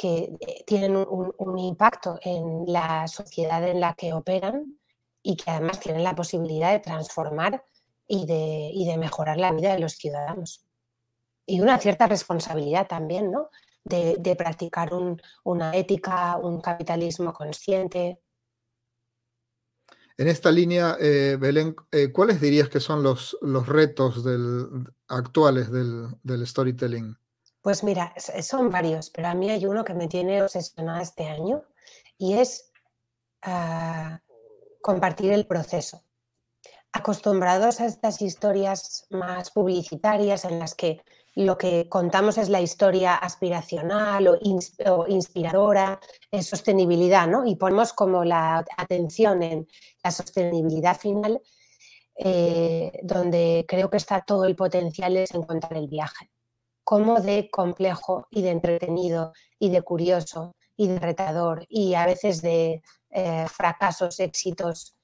eh, 0.04 0.64
tienen 0.66 0.96
un, 0.96 1.60
impacto 1.60 2.20
en 2.22 2.66
la 2.68 3.08
sociedad 3.08 3.68
en 3.68 3.80
la 3.80 3.94
que 3.94 4.14
operan 4.14 4.80
y 5.24 5.36
que 5.36 5.52
además 5.52 5.80
tienen 5.80 6.04
la 6.04 6.16
posibilidad 6.16 6.72
de 6.72 6.80
transformar 6.80 7.66
y 8.08 8.26
de, 8.26 8.70
y 8.74 8.86
de 8.86 8.98
mejorar 8.98 9.38
la 9.38 9.52
vida 9.52 9.74
de 9.74 9.80
los 9.80 9.94
ciudadanos. 9.94 10.66
Y 11.46 11.62
una 11.62 11.80
cierta 11.80 12.08
responsabilidad 12.08 12.88
también, 12.88 13.32
¿no? 13.32 13.50
De, 13.84 14.16
de 14.20 14.36
practicar 14.36 14.94
un, 14.94 15.22
una 15.44 15.76
ética, 15.76 16.38
un 16.38 16.60
capitalismo 16.60 17.34
consciente, 17.34 18.20
en 20.18 20.30
esta 20.30 20.50
línea, 20.50 20.96
eh, 21.00 21.38
Belén, 21.40 21.76
eh, 21.92 22.12
¿cuáles 22.12 22.40
dirías 22.40 22.70
que 22.70 22.80
son 22.80 23.04
los, 23.04 23.38
los 23.42 23.68
retos 23.68 24.24
actuales 25.10 25.70
del, 25.72 26.48
storytelling? 26.48 27.18
Pues 27.66 27.84
mira, 27.84 28.14
son 28.44 28.70
varios, 28.70 29.10
pero 29.10 29.28
a 29.28 29.34
mí 29.34 29.50
hay 29.50 29.66
uno 29.66 29.84
que 29.84 29.96
me 29.96 30.08
tiene 30.08 30.40
obsesionada 30.44 31.02
este 31.02 31.28
año 31.28 31.64
y 32.16 32.36
es 32.36 32.72
ah, 33.42 34.22
compartir 34.84 35.32
el 35.32 35.48
proceso. 35.48 36.04
Acostumbrados 36.92 37.82
a 37.82 37.88
estas 37.88 38.22
historias 38.22 39.08
más 39.10 39.50
publicitarias 39.50 40.46
en 40.46 40.60
las 40.60 40.76
que 40.76 41.02
lo 41.34 41.58
que 41.58 41.90
contamos 41.90 42.38
es 42.38 42.50
la 42.50 42.62
historia 42.62 43.16
aspiracional 43.16 44.28
o, 44.28 45.08
inspiradora 45.08 46.00
en 46.30 46.44
sostenibilidad, 46.44 47.28
¿no? 47.28 47.48
Y 47.48 47.56
ponemos 47.56 47.94
como 47.94 48.24
la 48.24 48.64
atención 48.78 49.42
en 49.42 49.68
la 50.04 50.12
sostenibilidad 50.12 51.00
final, 51.00 51.42
eh, 52.16 52.92
donde 53.02 53.66
creo 53.68 53.90
que 53.90 53.98
está 53.98 54.22
todo 54.22 54.46
el 54.46 54.56
potencial 54.56 55.18
es 55.18 55.34
encontrar 55.34 55.74
el 55.78 55.88
viaje. 55.88 56.30
Cómo 56.86 57.20
de 57.20 57.50
complejo 57.50 58.28
y 58.32 58.42
de 58.42 58.52
entretenido 58.52 59.34
y 59.60 59.70
de 59.70 59.82
curioso 59.82 60.56
y 60.78 60.88
de 60.88 61.00
retador 61.00 61.66
y 61.68 61.96
a 61.96 62.06
veces 62.06 62.42
de 62.42 62.82
eh, 63.10 63.46
fracasos, 63.50 64.22
éxitos, 64.22 64.96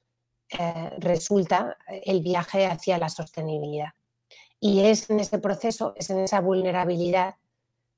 eh, 0.57 0.91
resulta 0.99 1.77
el 1.87 2.21
viaje 2.21 2.65
hacia 2.65 2.97
la 2.97 3.09
sostenibilidad. 3.09 3.89
Y 4.59 4.81
es 4.85 5.09
en 5.09 5.19
ese 5.19 5.39
proceso, 5.39 5.93
es 5.97 6.09
en 6.09 6.19
esa 6.19 6.39
vulnerabilidad 6.39 7.35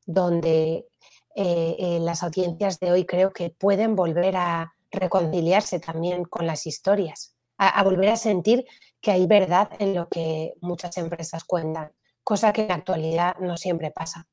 donde 0.06 0.88
eh, 1.36 1.98
las 2.02 2.24
audiencias 2.24 2.80
de 2.80 2.92
hoy 2.92 3.06
creo 3.06 3.34
que 3.34 3.52
pueden 3.52 3.96
volver 3.96 4.38
a 4.38 4.74
reconciliarse 4.94 5.80
también 5.80 6.24
con 6.24 6.48
las 6.48 6.66
historias, 6.66 7.36
a, 7.58 7.84
volver 7.84 8.10
a 8.10 8.16
sentir 8.16 8.66
que 9.02 9.12
hay 9.12 9.26
verdad 9.26 9.70
en 9.80 9.96
lo 9.96 10.08
que 10.08 10.54
muchas 10.62 10.98
empresas 10.98 11.44
cuentan, 11.44 11.92
cosa 12.24 12.54
que 12.54 12.62
en 12.64 12.70
la 12.70 12.76
actualidad 12.76 13.38
no 13.40 13.58
siempre 13.58 13.92
pasa. 13.92 14.28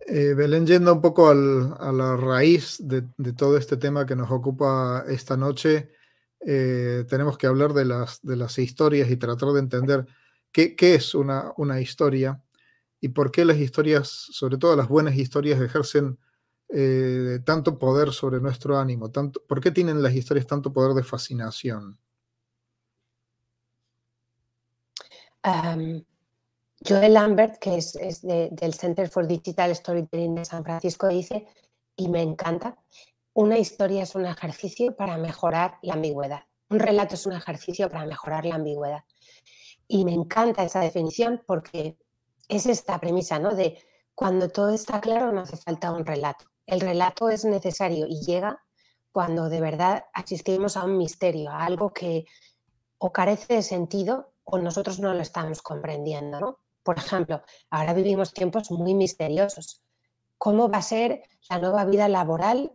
Eh, 0.00 0.34
Belén, 0.34 0.66
yendo 0.66 0.92
un 0.92 1.00
poco 1.00 1.28
a 1.28 1.34
la 1.92 2.16
raíz 2.16 2.78
de, 2.80 3.02
todo 3.36 3.58
este 3.58 3.76
tema 3.76 4.06
que 4.06 4.16
nos 4.16 4.30
ocupa 4.30 5.04
esta 5.08 5.36
noche, 5.36 5.90
tenemos 6.40 7.36
que 7.36 7.46
hablar 7.46 7.74
de 7.74 7.84
las, 7.84 8.58
historias 8.58 9.10
y 9.10 9.16
tratar 9.16 9.50
de 9.50 9.60
entender 9.60 10.06
qué, 10.52 10.74
es 10.78 11.14
una, 11.14 11.52
una, 11.56 11.80
historia 11.80 12.40
y 13.00 13.08
por 13.08 13.30
qué 13.30 13.44
las 13.44 13.58
historias, 13.58 14.08
sobre 14.08 14.56
todo 14.56 14.76
las 14.76 14.88
buenas 14.88 15.16
historias, 15.16 15.60
ejercen 15.60 16.18
eh, 16.70 17.40
tanto 17.44 17.78
poder 17.78 18.12
sobre 18.12 18.40
nuestro 18.40 18.78
ánimo, 18.78 19.10
tanto, 19.10 19.42
por 19.48 19.60
qué 19.60 19.70
tienen 19.70 20.02
las 20.02 20.14
historias 20.14 20.46
tanto 20.46 20.72
poder 20.72 20.94
de 20.94 21.02
fascinación. 21.02 21.98
Joel 25.42 27.14
Lambert, 27.14 27.58
que 27.58 27.76
es, 27.76 28.22
del 28.22 28.74
Center 28.74 29.08
for 29.08 29.26
Digital 29.26 29.74
Storytelling 29.74 30.36
de 30.36 30.44
San 30.44 30.64
Francisco, 30.64 31.08
dice, 31.08 31.46
y 31.96 32.08
me 32.08 32.22
encanta, 32.22 32.76
una 33.34 33.58
historia 33.58 34.02
es 34.02 34.14
un 34.14 34.26
ejercicio 34.26 34.96
para 34.96 35.16
mejorar 35.16 35.78
la 35.82 35.94
ambigüedad. 35.94 36.42
Un 36.70 36.80
relato 36.80 37.14
es 37.14 37.26
un 37.26 37.32
ejercicio 37.32 37.88
para 37.88 38.04
mejorar 38.04 38.44
la 38.44 38.56
ambigüedad. 38.56 39.04
Y 39.86 40.04
me 40.04 40.12
encanta 40.12 40.64
esa 40.64 40.80
definición 40.80 41.42
porque 41.46 41.96
es 42.48 42.66
esta 42.66 42.98
premisa, 42.98 43.38
¿no? 43.38 43.54
De 43.54 43.78
cuando 44.14 44.48
todo 44.48 44.70
está 44.70 45.00
claro 45.00 45.32
no 45.32 45.42
hace 45.42 45.56
falta 45.56 45.92
un 45.92 46.04
relato. 46.04 46.46
El 46.66 46.80
relato 46.80 47.30
es 47.30 47.44
necesario 47.44 48.06
y 48.06 48.20
llega 48.20 48.62
cuando 49.12 49.48
de 49.48 49.60
verdad 49.60 50.04
asistimos 50.12 50.76
a 50.76 50.84
un 50.84 50.98
misterio, 50.98 51.50
a 51.50 51.64
algo 51.64 51.92
que 51.92 52.26
o 52.98 53.12
carece 53.12 53.54
de 53.54 53.62
sentido 53.62 54.34
o 54.50 54.58
nosotros 54.58 54.98
no 54.98 55.12
lo 55.12 55.20
estamos 55.20 55.62
comprendiendo, 55.62 56.40
¿no? 56.40 56.58
Por 56.82 56.96
ejemplo, 56.96 57.42
ahora 57.70 57.92
vivimos 57.92 58.32
tiempos 58.32 58.70
muy 58.70 58.94
misteriosos. 58.94 59.82
¿Cómo 60.38 60.70
va 60.70 60.78
a 60.78 60.82
ser 60.82 61.22
la 61.50 61.58
nueva 61.58 61.84
vida 61.84 62.08
laboral 62.08 62.72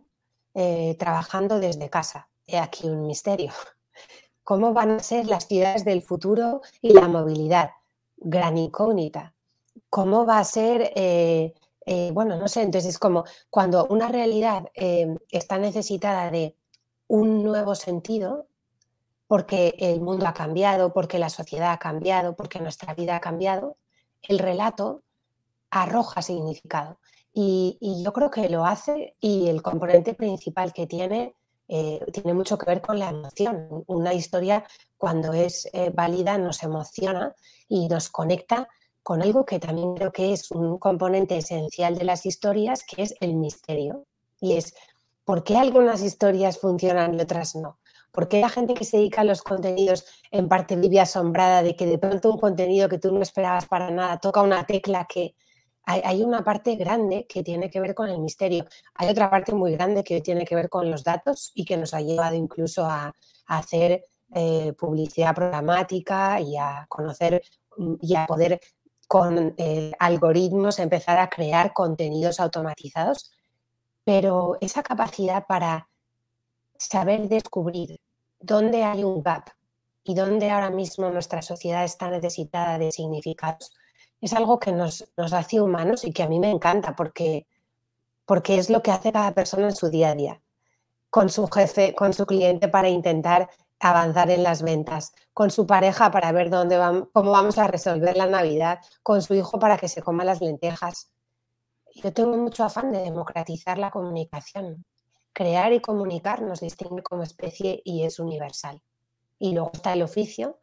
eh, 0.54 0.94
trabajando 0.98 1.58
desde 1.58 1.90
casa? 1.90 2.28
He 2.46 2.58
aquí 2.58 2.86
un 2.86 3.06
misterio 3.06 3.52
cómo 4.44 4.72
van 4.72 4.92
a 4.92 4.98
ser 5.00 5.26
las 5.26 5.48
ciudades 5.48 5.84
del 5.84 6.02
futuro 6.02 6.60
y 6.80 6.92
la 6.92 7.08
movilidad. 7.08 7.70
Gran 8.16 8.56
incógnita. 8.58 9.34
¿Cómo 9.90 10.26
va 10.26 10.38
a 10.38 10.44
ser, 10.44 10.92
eh, 10.94 11.54
eh, 11.86 12.10
bueno, 12.12 12.36
no 12.36 12.46
sé, 12.46 12.62
entonces 12.62 12.90
es 12.90 12.98
como 12.98 13.24
cuando 13.50 13.86
una 13.86 14.08
realidad 14.08 14.70
está 15.30 15.58
necesitada 15.58 16.30
de 16.30 16.56
un 17.08 17.42
nuevo 17.42 17.74
sentido, 17.74 18.46
porque 19.26 19.74
el 19.78 20.00
mundo 20.00 20.26
ha 20.26 20.34
cambiado, 20.34 20.92
porque 20.92 21.18
la 21.18 21.30
sociedad 21.30 21.72
ha 21.72 21.78
cambiado, 21.78 22.36
porque 22.36 22.60
nuestra 22.60 22.94
vida 22.94 23.16
ha 23.16 23.20
cambiado, 23.20 23.76
el 24.22 24.38
relato 24.38 25.02
arroja 25.70 26.22
significado. 26.22 26.98
y 27.32 28.02
yo 28.04 28.12
creo 28.12 28.30
que 28.30 28.48
lo 28.48 28.64
hace 28.64 29.16
y 29.20 29.48
el 29.48 29.60
componente 29.62 30.14
principal 30.14 30.72
que 30.72 30.86
tiene 30.86 31.34
eh, 31.66 32.00
tiene 32.12 32.34
mucho 32.34 32.58
que 32.58 32.66
ver 32.66 32.80
con 32.80 32.98
la 32.98 33.10
emoción. 33.10 33.84
Una 33.86 34.12
historia 34.12 34.64
cuando 34.98 35.32
es 35.32 35.68
eh, 35.72 35.90
válida 35.90 36.36
nos 36.38 36.62
emociona 36.62 37.34
y 37.68 37.88
nos 37.88 38.10
conecta 38.10 38.68
con 39.02 39.22
algo 39.22 39.44
que 39.44 39.58
también 39.58 39.94
creo 39.94 40.12
que 40.12 40.32
es 40.32 40.50
un 40.50 40.78
componente 40.78 41.36
esencial 41.36 41.96
de 41.96 42.04
las 42.04 42.26
historias, 42.26 42.84
que 42.84 43.02
es 43.02 43.14
el 43.20 43.34
misterio. 43.34 44.04
Y 44.40 44.56
es, 44.56 44.74
¿por 45.24 45.42
qué 45.44 45.56
algunas 45.56 46.02
historias 46.02 46.58
funcionan 46.58 47.14
y 47.14 47.20
otras 47.20 47.54
no? 47.54 47.78
¿Por 48.14 48.28
qué 48.28 48.40
la 48.40 48.48
gente 48.48 48.74
que 48.74 48.84
se 48.84 48.98
dedica 48.98 49.22
a 49.22 49.24
los 49.24 49.42
contenidos 49.42 50.06
en 50.30 50.48
parte 50.48 50.76
vive 50.76 51.00
asombrada 51.00 51.64
de 51.64 51.74
que 51.74 51.84
de 51.84 51.98
pronto 51.98 52.30
un 52.30 52.38
contenido 52.38 52.88
que 52.88 52.98
tú 52.98 53.12
no 53.12 53.20
esperabas 53.20 53.66
para 53.66 53.90
nada 53.90 54.18
toca 54.18 54.40
una 54.40 54.64
tecla 54.64 55.04
que, 55.08 55.34
hay, 55.86 56.22
una 56.22 56.42
parte 56.42 56.76
grande 56.76 57.26
que 57.28 57.42
tiene 57.42 57.68
que 57.70 57.80
ver 57.80 57.94
con 57.94 58.08
el 58.08 58.20
misterio. 58.20 58.64
Hay 58.94 59.08
otra 59.08 59.28
parte 59.28 59.52
muy 59.52 59.72
grande 59.72 60.02
que 60.02 60.20
tiene 60.20 60.44
que 60.44 60.54
ver 60.54 60.68
con 60.68 60.90
los 60.90 61.04
datos 61.04 61.52
y 61.54 61.64
que 61.64 61.76
nos 61.76 61.92
ha 61.92 62.00
llevado 62.00 62.34
incluso 62.34 62.84
a, 62.84 63.12
hacer 63.46 64.06
eh, 64.34 64.72
publicidad 64.72 65.34
programática 65.34 66.40
y 66.40 66.56
a 66.56 66.86
conocer 66.88 67.42
y 68.00 68.14
a 68.16 68.26
poder 68.26 68.58
con 69.06 69.54
eh, 69.58 69.92
algoritmos 69.98 70.78
empezar 70.78 71.18
a 71.18 71.28
crear 71.28 71.74
contenidos 71.74 72.40
automatizados. 72.40 73.32
Pero 74.04 74.56
esa 74.60 74.82
capacidad 74.82 75.46
para 75.46 75.88
saber 76.86 77.28
descubrir 77.28 78.00
dónde 78.40 78.84
hay 78.84 79.04
un 79.04 79.22
gap 79.22 79.50
y 80.02 80.14
dónde 80.14 80.50
ahora 80.50 80.70
mismo 80.70 81.10
nuestra 81.10 81.42
sociedad 81.42 81.84
está 81.84 82.08
necesitada 82.08 82.78
de 82.78 82.92
significados 82.92 83.72
es 84.24 84.32
algo 84.32 84.58
que 84.58 84.72
nos, 84.72 85.04
hace 85.16 85.60
humanos 85.60 86.04
y 86.04 86.12
que 86.12 86.22
a 86.22 86.28
mí 86.28 86.40
me 86.40 86.50
encanta 86.50 86.96
porque, 86.96 87.46
porque 88.24 88.56
es 88.56 88.70
lo 88.70 88.82
que 88.82 88.90
hace 88.90 89.12
cada 89.12 89.32
persona 89.32 89.66
en 89.66 89.76
su 89.76 89.90
día 89.90 90.10
a 90.10 90.14
día, 90.14 90.42
con 91.10 91.28
su 91.28 91.46
jefe, 91.46 91.94
con 91.94 92.14
su 92.14 92.24
cliente 92.24 92.68
para 92.68 92.88
intentar 92.88 93.50
avanzar 93.80 94.30
en 94.30 94.42
las 94.42 94.62
ventas, 94.62 95.12
con 95.34 95.50
su 95.50 95.66
pareja 95.66 96.10
para 96.10 96.32
ver 96.32 96.48
dónde 96.48 96.78
vamos, 96.78 97.08
cómo 97.12 97.32
vamos 97.32 97.58
a 97.58 97.66
resolver 97.66 98.16
la 98.16 98.26
Navidad, 98.26 98.80
con 99.02 99.20
su 99.20 99.34
hijo 99.34 99.58
para 99.58 99.76
que 99.76 99.88
se 99.88 100.02
coma 100.02 100.24
las 100.24 100.40
lentejas. 100.40 101.10
Yo 101.94 102.12
tengo 102.14 102.38
mucho 102.38 102.64
afán 102.64 102.92
de 102.92 103.00
democratizar 103.00 103.76
la 103.76 103.90
comunicación. 103.90 104.86
Crear 105.34 105.72
y 105.74 105.80
comunicar 105.80 106.40
nos 106.40 106.60
distingue 106.60 107.02
como 107.02 107.22
especie 107.22 107.82
y 107.84 108.04
es 108.04 108.18
universal. 108.18 108.80
Y 109.38 109.52
luego 109.52 109.72
está 109.74 109.92
el 109.92 110.02
oficio, 110.02 110.58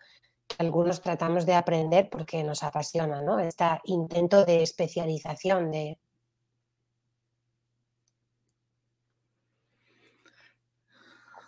algunos 0.57 1.01
tratamos 1.01 1.45
de 1.45 1.55
aprender 1.55 2.09
porque 2.09 2.43
nos 2.43 2.63
apasiona, 2.63 3.21
¿no? 3.21 3.39
Este 3.39 3.65
intento 3.85 4.45
de 4.45 4.63
especialización, 4.63 5.71
de... 5.71 5.99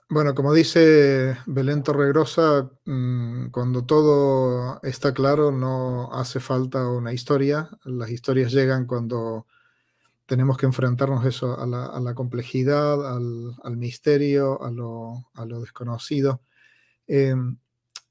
Bueno, 0.10 0.36
como 0.36 0.54
dice 0.54 1.38
Belén 1.48 1.82
Torregrosa, 1.82 2.70
mm, 2.86 3.50
cuando 3.50 3.86
todo 3.86 4.80
está 4.84 5.14
claro 5.14 5.52
no 5.52 6.12
hace 6.14 6.40
falta 6.40 6.88
una 6.88 7.14
historia, 7.14 7.70
las 7.84 8.12
historias 8.12 8.52
llegan 8.52 8.86
cuando 8.86 9.48
tenemos 10.26 10.58
que 10.58 10.66
enfrentarnos 10.66 11.26
eso 11.26 11.60
a 11.60 11.66
la, 11.66 12.14
complejidad, 12.16 13.16
al, 13.16 13.78
misterio, 13.78 14.62
a 14.62 14.72
lo, 14.72 15.30
a 15.34 15.46
desconocido. 15.46 16.42
Em, 17.08 17.58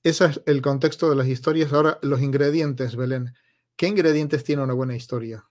ese 0.02 0.26
es 0.26 0.42
el 0.46 0.60
contexto 0.60 1.08
de 1.08 1.16
las 1.16 1.26
historias. 1.26 1.72
Ahora, 1.72 1.98
los 2.02 2.20
ingredientes, 2.20 2.96
Belén. 2.96 3.34
¿Qué 3.76 3.88
ingredientes 3.88 4.44
tiene 4.44 4.62
una 4.62 4.74
buena 4.74 4.94
historia? 4.94 5.44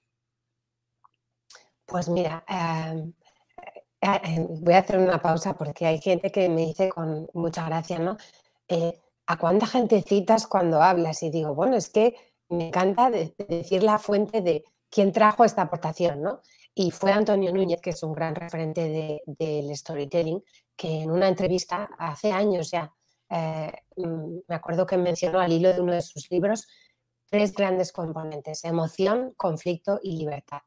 Pues 1.86 2.08
mira, 2.08 2.44
em, 2.48 3.14
eh, 4.02 4.22
eh, 4.24 4.48
voy 4.50 4.74
a 4.74 4.80
hacer 4.80 5.00
una 5.00 5.22
pausa 5.22 5.54
porque 5.58 5.86
hay 5.86 6.00
gente 6.00 6.32
que 6.32 6.48
me 6.50 6.62
dice 6.68 6.90
con 6.90 7.30
mucha 7.34 7.66
gracia, 7.66 8.00
¿no? 8.00 8.18
Eh, 8.68 8.94
¿A 9.28 9.38
cuánta 9.38 9.66
gente 9.68 10.02
citas 10.02 10.48
cuando 10.48 10.82
hablas? 10.82 11.24
Y 11.24 11.30
digo, 11.30 11.56
bueno, 11.56 11.76
es 11.76 11.90
que 11.90 12.16
me 12.50 12.68
encanta 12.68 13.10
decir 13.10 13.84
la 13.84 13.98
fuente 13.98 14.42
de 14.42 14.64
quién 14.92 15.12
trajo 15.12 15.44
esta 15.44 15.64
aportación, 15.64 16.22
¿no? 16.22 16.42
Y 16.76 16.92
fue 16.92 17.12
Antonio 17.12 17.52
Núñez, 17.52 17.82
que 17.82 17.90
es 17.90 18.04
un 18.04 18.14
gran 18.14 18.36
referente 18.36 19.22
del 19.26 19.76
storytelling, 19.76 20.44
que 20.76 21.02
en 21.02 21.12
una 21.12 21.28
entrevista 21.28 21.90
hace 21.98 22.32
años 22.32 22.70
ya, 22.72 22.94
mm, 23.98 24.40
me 24.48 24.56
acuerdo 24.56 24.86
que 24.86 24.98
mencionó 24.98 25.40
al 25.40 25.52
hilo 25.52 25.74
de 25.74 25.82
uno 25.82 25.94
de 25.94 26.02
sus 26.02 26.30
libros 26.32 26.68
tres 27.32 27.54
grandes 27.54 27.92
componentes, 27.94 28.66
emoción, 28.66 29.34
conflicto 29.38 30.00
y 30.04 30.18
libertad. 30.18 30.60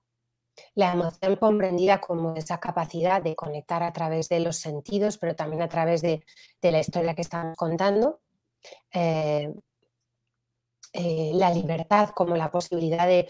La 0.74 0.92
emoción 0.92 1.36
comprendida 1.36 2.00
como 2.00 2.34
esa 2.36 2.58
capacidad 2.58 3.22
de 3.22 3.36
conectar 3.36 3.82
a 3.82 3.92
través 3.92 4.28
de 4.28 4.40
los 4.40 4.56
sentidos, 4.56 5.18
pero 5.18 5.36
también 5.36 5.62
a 5.62 5.68
través 5.68 6.00
de, 6.00 6.24
la 6.62 6.80
historia 6.80 7.14
que 7.14 7.22
estamos 7.22 7.56
contando. 7.56 8.20
Eh, 8.92 9.52
eh, 10.94 11.32
la 11.34 11.50
libertad 11.50 12.10
como 12.10 12.36
la 12.36 12.50
posibilidad 12.50 13.06
de 13.06 13.18
eh, 13.18 13.28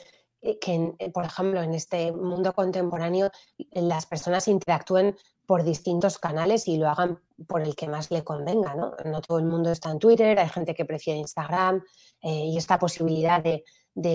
que, 0.61 1.11
por 1.13 1.25
ejemplo, 1.25 1.63
en 1.63 1.75
este 1.75 2.13
mundo 2.13 2.53
contemporáneo 2.53 3.31
las 3.73 4.07
personas 4.07 4.49
interactúen 4.49 5.17
por 5.47 5.63
distintos 5.63 6.19
canales 6.19 6.69
y 6.69 6.79
lo 6.79 6.89
hagan 6.89 7.21
por 7.47 7.63
el 7.63 7.75
que 7.75 7.89
más 7.89 8.11
le 8.11 8.25
convenga. 8.25 8.75
No, 8.75 8.95
no 9.05 9.21
todo 9.21 9.39
el 9.39 9.45
mundo 9.45 9.71
está 9.71 9.91
en 9.91 9.99
Twitter, 9.99 10.39
hay 10.39 10.49
gente 10.49 10.75
que 10.75 10.85
prefiere 10.85 11.19
Instagram 11.19 11.83
y 12.25 12.57
esta 12.57 12.79
posibilidad 12.79 13.43
de, 13.43 13.65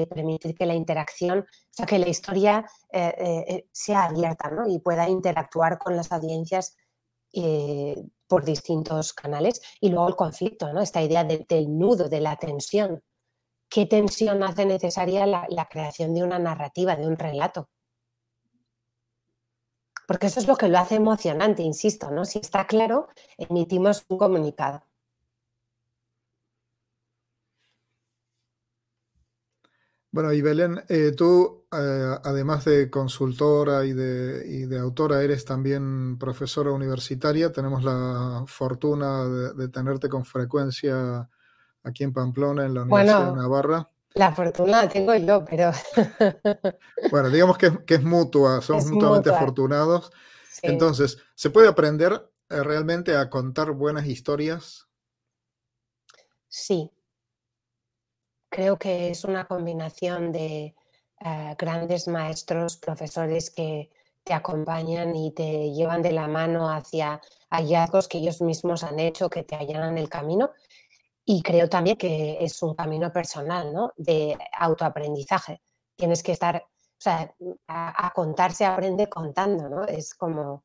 permitir 0.07 0.55
que 0.55 0.65
la 0.65 0.75
interacción, 0.75 1.39
o 1.39 1.45
sea, 1.69 1.86
que 1.86 2.00
la 2.00 2.09
historia 2.09 2.65
eh, 2.91 3.45
eh, 3.48 3.67
sea 3.71 4.05
abierta 4.05 4.51
y 4.67 4.79
pueda 4.79 5.07
interactuar 5.07 5.77
con 5.77 5.95
las 5.95 6.12
audiencias 6.12 6.75
eh, 7.31 7.95
por 8.27 8.43
distintos 8.43 9.13
canales. 9.13 9.62
Y 9.79 9.89
luego 9.89 10.07
el 10.07 10.15
conflicto, 10.15 10.74
¿no? 10.74 10.81
esta 10.81 11.01
idea 11.01 11.24
del 11.24 11.77
nudo, 11.77 12.09
de 12.09 12.19
la 12.19 12.36
tensión. 12.36 13.01
¿Qué 13.69 13.85
tensión 13.85 14.41
hace 14.43 14.65
necesaria 14.65 15.27
la, 15.27 15.67
creación 15.69 16.15
de 16.15 16.23
una 16.23 16.39
narrativa, 16.39 16.95
de 16.95 17.05
un 17.07 17.17
relato? 17.17 17.69
Porque 20.07 20.25
eso 20.27 20.39
es 20.39 20.47
lo 20.47 20.57
que 20.57 20.67
lo 20.67 20.79
hace 20.79 20.95
emocionante, 20.95 21.61
insisto, 21.61 22.09
¿no? 22.09 22.25
Si 22.25 22.39
está 22.39 22.65
claro, 22.65 23.09
emitimos 23.38 24.05
un 24.09 24.17
comunicado. 24.17 24.81
Bueno, 30.11 30.33
y 30.33 30.41
Belén, 30.41 30.83
eh, 30.89 31.11
tú, 31.15 31.67
eh, 31.71 32.17
además 32.23 32.65
de 32.65 32.89
consultora 32.89 33.85
y 33.85 33.93
de, 33.93 34.79
autora, 34.79 35.21
eres 35.21 35.45
también 35.45 36.17
profesora 36.17 36.71
universitaria. 36.71 37.51
Tenemos 37.51 37.83
la 37.83 38.43
fortuna 38.47 39.25
de, 39.25 39.67
tenerte 39.67 40.09
con 40.09 40.25
frecuencia 40.25 41.29
aquí 41.83 42.03
en 42.03 42.13
Pamplona, 42.13 42.65
en 42.65 42.74
la 42.74 42.81
Universidad 42.83 43.31
de 43.31 43.38
Navarra. 43.38 43.89
La 44.13 44.33
fortuna 44.33 44.83
la 44.83 44.89
tengo 44.89 45.15
yo, 45.15 45.45
pero... 45.45 45.71
bueno, 47.12 47.30
digamos 47.30 47.58
que, 47.58 47.71
es 47.88 48.03
mutua, 48.03 48.62
somos 48.62 48.88
mutuamente 48.88 49.30
afortunados. 49.30 50.12
Entonces, 50.62 51.17
¿se 51.36 51.49
puede 51.49 51.67
aprender 51.67 52.30
eh, 52.49 52.63
realmente 52.63 53.15
a 53.15 53.30
contar 53.30 53.71
buenas 53.71 54.08
historias? 54.08 54.88
Sí, 56.47 56.91
creo 58.49 58.77
que 58.77 59.12
es 59.12 59.23
una 59.23 59.45
combinación 59.45 60.32
de 60.32 60.75
eh, 61.21 61.56
grandes 61.58 62.08
maestros, 62.08 62.77
profesores 62.77 63.51
que 63.51 63.91
te 64.23 64.34
acompañan 64.34 65.15
y 65.15 65.32
te 65.32 65.71
llevan 65.71 66.01
de 66.01 66.12
la 66.12 66.27
mano 66.27 66.69
hacia 66.69 67.21
hallazgos 67.49 68.08
que 68.08 68.17
ellos 68.17 68.41
mismos 68.41 68.84
han 68.84 68.99
hecho, 68.99 69.30
que 69.30 69.43
te 69.43 69.56
allanan 69.56 69.97
el 69.97 70.10
camino. 70.10 70.51
Y 71.31 71.43
creo 71.43 71.69
también 71.69 71.95
que 71.95 72.43
es 72.43 72.63
un 72.63 72.73
camino 72.73 73.13
personal, 73.13 73.71
¿no? 73.71 73.93
De 73.97 74.35
autoaprendizaje. 74.57 75.61
Tienes 75.95 76.23
que 76.23 76.31
estar, 76.31 76.55
o 76.57 76.97
sea, 76.97 77.35
a, 77.67 78.11
contar 78.15 78.51
se 78.51 78.65
aprende 78.65 79.07
contando, 79.07 79.69
¿no? 79.69 79.83
Es 79.85 80.15
como, 80.15 80.63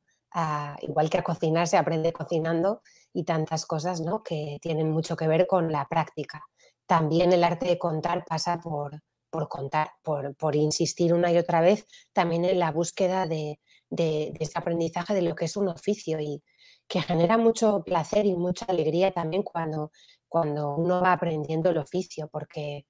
igual 0.81 1.11
que 1.11 1.19
a 1.19 1.23
cocinar 1.23 1.69
se 1.69 1.77
aprende 1.77 2.15
cocinando 2.15 2.81
y 3.13 3.25
tantas 3.25 3.67
cosas, 3.67 4.01
¿no? 4.01 4.23
Que 4.23 4.59
tienen 4.63 4.91
mucho 4.91 5.17
que 5.17 5.29
ver 5.29 5.47
con 5.47 5.71
la 5.71 5.87
práctica 5.87 6.43
también 6.87 7.33
el 7.33 7.45
arte 7.45 7.67
de 7.67 7.79
contar 7.79 8.25
pasa 8.25 8.61
por, 8.61 9.03
contar, 9.49 9.91
por, 10.03 10.57
insistir 10.57 11.13
una 11.13 11.33
y 11.33 11.39
otra 11.39 11.61
vez 11.61 11.87
también 12.13 12.45
en 12.45 12.59
la 12.59 12.71
búsqueda 12.71 13.27
de, 13.27 13.61
de, 13.91 14.33
ese 14.39 14.59
aprendizaje 14.59 15.15
de 15.15 15.23
lo 15.23 15.35
que 15.35 15.47
es 15.47 15.57
un 15.57 15.69
oficio 15.69 16.21
y 16.21 16.43
que 16.87 17.01
genera 17.01 17.39
mucho 17.39 17.83
placer 17.85 18.27
y 18.27 18.35
mucha 18.35 18.67
alegría 18.67 19.13
también 19.13 19.43
cuando, 19.43 19.91
cuando 20.35 20.75
uno 20.75 21.01
va 21.01 21.13
aprendiendo 21.13 21.71
el 21.71 21.79
oficio, 21.79 22.27
porque 22.27 22.87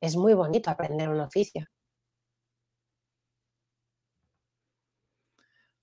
es 0.00 0.16
muy 0.16 0.32
bonito 0.32 0.70
aprender 0.70 1.10
un 1.10 1.20
oficio. 1.20 1.66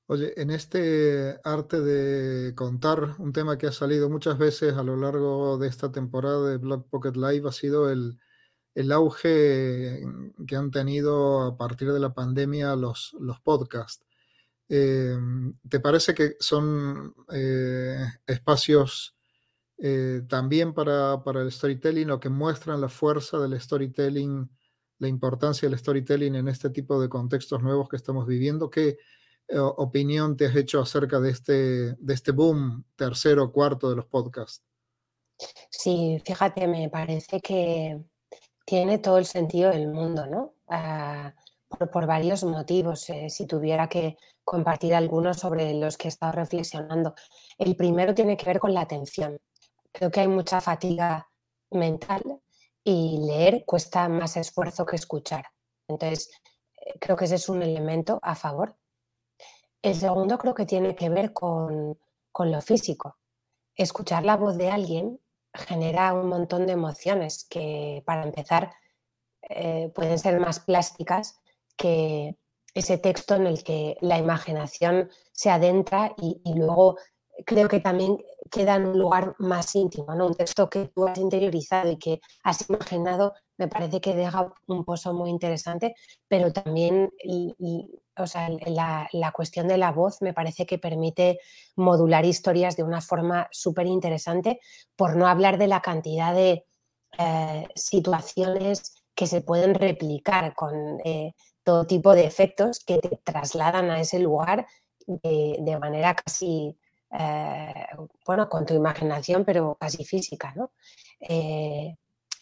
Oye, 0.08 0.34
en 0.41 0.49
este 0.49 1.39
arte 1.43 1.82
de 1.82 2.56
contar, 2.56 3.15
un 3.19 3.32
tema 3.32 3.60
que 3.60 3.67
ha 3.67 3.71
salido 3.71 4.10
muchas 4.10 4.39
veces 4.39 4.73
a 4.73 4.82
lo 4.82 4.95
largo 4.95 5.60
de 5.60 5.67
esta 5.67 5.91
temporada 5.91 6.49
de 6.49 6.58
Black 6.58 6.86
Pocket 6.89 7.13
Live 7.13 7.47
ha 7.47 7.52
sido 7.52 7.91
el, 7.91 8.19
auge 8.91 10.02
que 10.47 10.56
han 10.56 10.71
tenido 10.71 11.43
a 11.43 11.56
partir 11.56 11.93
de 11.93 11.99
la 11.99 12.15
pandemia 12.15 12.76
los, 12.76 13.15
los 13.19 13.39
podcasts. 13.39 14.04
Eh, 14.67 15.15
¿Te 15.69 15.80
parece 15.80 16.15
que 16.15 16.38
son 16.39 17.13
eh, 17.32 18.04
espacios 18.26 19.12
eh, 19.86 20.22
también 20.30 20.74
para, 20.74 21.22
para, 21.24 21.41
el 21.41 21.52
storytelling 21.52 22.10
o 22.12 22.19
que 22.19 22.30
muestran 22.30 22.80
la 22.80 22.88
fuerza 22.88 23.38
del 23.38 23.60
storytelling, 23.60 24.50
la 25.00 25.08
importancia 25.10 25.67
del 25.67 25.78
storytelling 25.78 26.36
en 26.36 26.48
este 26.48 26.69
tipo 26.69 27.02
de 27.02 27.10
contextos 27.10 27.62
nuevos 27.62 27.89
que 27.89 27.98
estamos 27.98 28.26
viviendo? 28.26 28.69
¿Qué, 28.69 28.98
eh, 29.48 29.60
opinión 29.60 30.38
te 30.38 30.46
has 30.46 30.56
hecho 30.56 30.82
acerca 30.82 31.19
de 31.19 31.32
este, 31.32 31.96
de 31.96 32.13
este 32.13 32.32
boom 32.32 32.86
tercero, 32.96 33.52
cuarto 33.52 33.89
de 33.89 33.98
los 33.98 34.06
podcasts? 34.06 34.63
Sí, 35.69 36.22
fíjate, 36.26 36.65
me 36.67 36.89
parece 36.89 37.41
que 37.41 38.02
tiene 38.65 39.00
todo 39.00 39.17
el 39.17 39.26
sentido 39.26 39.72
del 39.72 39.89
mundo, 39.89 40.26
¿no? 40.28 40.54
Ah, 40.69 41.34
por, 41.91 42.08
varios 42.08 42.43
motivos, 42.46 43.10
eh, 43.10 43.30
si 43.30 43.46
tuviera 43.48 43.89
que 43.89 44.15
compartir 44.46 44.96
algunos 44.96 45.38
sobre 45.38 45.74
los 45.74 45.98
que 45.98 46.08
he 46.08 46.10
estado 46.10 46.32
reflexionando. 46.32 47.15
El 47.58 47.76
primero 47.76 48.13
tiene 48.13 48.38
que 48.38 48.46
ver 48.46 48.60
con 48.60 48.74
la 48.74 48.82
atención. 48.82 49.39
Creo 49.93 50.10
que 50.10 50.21
hay 50.21 50.27
mucha 50.27 50.60
fatiga 50.60 51.29
mental 51.69 52.41
y 52.84 53.19
leer 53.25 53.63
cuesta 53.65 54.10
más 54.10 54.36
esfuerzo 54.38 54.86
que 54.86 54.95
escuchar. 54.95 55.45
Entonces, 55.88 56.32
eh, 56.75 56.97
creo 56.99 57.15
que 57.15 57.25
ese 57.25 57.36
es 57.36 57.47
un 57.47 57.62
elemento 57.62 58.19
a 58.23 58.36
favor. 58.36 58.75
El 59.82 59.95
segundo 59.95 60.38
creo 60.38 60.56
que 60.56 60.65
tiene 60.65 60.95
que 60.95 61.10
ver 61.10 61.32
con, 61.32 61.97
lo 62.39 62.62
físico. 62.62 63.17
Escuchar 63.75 64.25
la 64.25 64.36
voz 64.36 64.58
de 64.58 64.71
alguien 64.71 65.19
genera 65.53 66.13
un 66.13 66.27
montón 66.27 66.65
de 66.65 66.73
emociones 66.73 67.45
que, 67.47 68.01
para 68.06 68.23
empezar, 68.23 68.73
eh, 69.43 69.91
pueden 69.93 70.17
ser 70.17 70.39
más 70.39 70.60
plásticas 70.60 71.39
que 71.77 72.36
ese 72.73 72.97
texto 72.97 73.36
en 73.36 73.45
el 73.45 73.63
que 73.63 73.97
la 74.01 74.17
imaginación 74.17 75.12
se 75.32 75.51
adentra 75.51 76.15
y 76.17 76.41
luego 76.56 76.97
creo 77.45 77.67
que 77.67 77.79
también 77.79 78.17
queda 78.54 78.76
en 78.76 78.86
un 78.86 79.00
lugar 79.00 79.36
más 79.39 79.74
íntimo, 79.76 80.13
¿no? 80.13 80.28
Un 80.28 80.36
texto 80.36 80.70
que 80.70 80.86
tú 80.94 81.08
has 81.08 81.18
interiorizado 81.18 81.89
y 81.89 81.98
que 81.98 82.22
has 82.44 82.70
imaginado, 82.70 83.34
me 83.58 83.68
parece 83.68 84.00
que 84.00 84.13
deja 84.13 84.54
un 84.68 84.86
pozo 84.86 85.12
muy 85.13 85.32
interesante, 85.32 85.96
pero 86.28 86.54
también 86.54 87.10
o 88.16 88.28
sea, 88.28 88.50
la, 88.68 89.32
cuestión 89.32 89.68
de 89.68 89.78
la 89.78 89.92
voz 89.92 90.22
me 90.22 90.34
parece 90.34 90.68
que 90.68 90.78
permite 90.78 91.39
modular 91.76 92.26
historias 92.26 92.78
de 92.78 92.84
una 92.84 93.02
forma 93.02 93.48
súper 93.52 93.88
interesante, 93.88 94.60
por 94.96 95.16
no 95.16 95.28
hablar 95.28 95.58
de 95.58 95.68
la 95.68 95.82
cantidad 95.82 96.36
de 96.36 96.66
eh, 97.18 97.68
situaciones 97.76 99.04
que 99.16 99.26
se 99.26 99.42
pueden 99.42 99.74
replicar 99.74 100.54
con 100.54 101.00
eh, 101.04 101.34
todo 101.63 101.88
tipo 101.88 102.13
de 102.13 102.26
efectos 102.26 102.80
que 102.86 103.00
te 103.00 103.20
trasladan 103.24 103.89
a 103.89 104.00
ese 104.00 104.20
lugar 104.20 104.68
de 105.06 105.78
manera 105.82 106.16
casi 106.16 106.78
eh, 107.13 107.86
bueno, 108.26 108.49
con 108.49 108.65
tu 108.65 108.73
imaginación, 108.73 109.45
pero 109.45 109.78
casi 109.80 110.04
física, 110.04 110.54
¿no? 110.56 110.71
Eh, 111.19 111.95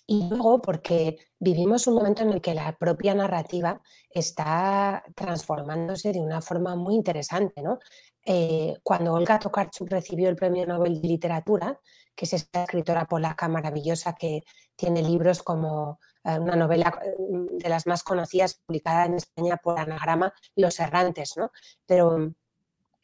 y 0.08 0.30
luego 0.30 0.62
porque 0.62 1.18
vivimos 1.40 1.88
un 1.88 1.96
momento 1.96 2.24
en 2.24 2.32
el 2.32 2.42
que 2.42 2.54
la 2.54 2.76
propia 2.78 3.14
narrativa 3.14 3.82
está 4.10 5.04
transformándose 5.16 6.12
de 6.12 6.22
una 6.22 6.42
forma 6.42 6.76
muy 6.76 6.96
interesante, 6.96 7.62
¿no? 7.62 7.80
Eh, 8.26 8.76
cuando 8.84 9.14
Olga 9.14 9.40
Tokarczuk 9.40 9.90
recibió 9.90 10.30
el 10.30 10.36
Premio 10.36 10.66
Nobel 10.66 11.02
de 11.02 11.08
Literatura, 11.08 11.80
que 12.16 12.26
es 12.26 12.34
esta 12.34 12.64
escritora 12.64 13.06
polaca 13.06 13.48
maravillosa 13.48 14.14
que 14.14 14.44
tiene 14.76 15.02
libros 15.02 15.44
como 15.44 16.00
una 16.24 16.56
novela 16.56 17.00
mm, 17.18 17.58
de 17.58 17.70
las 17.70 17.88
más 17.88 18.04
conocidas 18.04 18.62
publicada 18.66 19.06
en 19.06 19.16
España 19.16 19.58
por 19.58 19.80
Anagrama, 19.80 20.34
Los 20.56 20.80
Errantes, 20.80 21.36
¿no? 21.36 21.52
Pero 21.86 22.34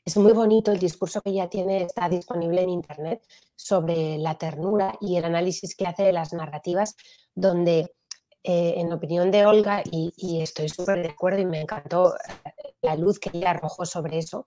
es 0.07 0.15
muy 0.15 0.31
bonito 0.31 0.71
el 0.71 0.79
discurso 0.79 1.21
que 1.21 1.31
ella 1.31 1.49
tiene, 1.49 1.83
está 1.83 2.07
disponible 2.07 2.61
en 2.61 2.69
Internet 2.69 3.21
sobre 3.57 4.17
la 4.17 4.37
ternura 4.37 4.97
y 5.01 5.17
el 5.17 5.25
análisis 5.25 5.75
que 5.75 5.85
hace 5.85 6.03
de 6.03 6.13
las 6.13 6.31
narrativas, 6.31 6.95
donde, 7.35 7.93
eh, 8.41 8.75
en 8.77 8.93
opinión 8.93 9.31
de 9.31 9.45
Olga, 9.45 9.83
y, 9.83 10.39
estoy 10.41 10.69
súper 10.69 11.01
de 11.01 11.09
acuerdo 11.09 11.41
y 11.41 11.45
me 11.45 11.59
encantó 11.59 12.15
eh, 12.15 12.73
la 12.81 12.95
luz 12.95 13.19
que 13.19 13.31
ella 13.33 13.49
arrojó 13.49 13.85
sobre 13.85 14.19
eso, 14.19 14.45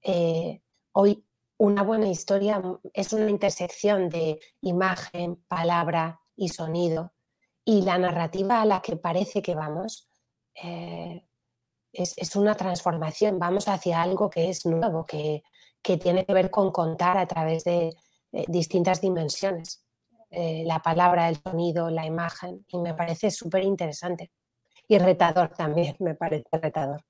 eh, 0.00 0.62
hoy 0.92 1.22
una 1.58 1.82
buena 1.82 2.08
historia 2.08 2.62
es 2.94 3.12
una 3.12 3.28
intersección 3.28 4.08
de 4.08 4.40
imagen, 4.62 5.36
palabra 5.48 6.22
y 6.34 6.48
sonido, 6.48 7.12
y 7.62 7.82
la 7.82 7.98
narrativa 7.98 8.62
a 8.62 8.64
la 8.64 8.80
que 8.80 8.96
parece 8.96 9.42
que 9.42 9.54
vamos 9.54 10.08
es, 11.94 12.36
una 12.36 12.54
transformación, 12.54 13.38
vamos 13.38 13.68
hacia 13.68 14.02
algo 14.02 14.28
que 14.28 14.50
es 14.50 14.66
nuevo, 14.66 15.06
que, 15.06 15.42
tiene 15.82 16.24
que 16.24 16.32
ver 16.32 16.50
con 16.50 16.72
contar 16.72 17.18
a 17.18 17.26
través 17.26 17.64
de 17.64 17.94
eh, 18.32 18.44
distintas 18.48 19.00
dimensiones. 19.00 19.84
Eh, 20.30 20.64
la 20.66 20.80
palabra, 20.80 21.28
el 21.28 21.36
sonido, 21.36 21.90
la 21.90 22.06
imagen, 22.06 22.64
y 22.68 22.78
me 22.78 22.94
parece 22.94 23.30
súper 23.30 23.62
interesante. 23.62 24.32
Y 24.88 24.98
retador 24.98 25.50
también, 25.50 25.94
me 26.00 26.14
parece 26.14 26.48
retador. 26.52 27.04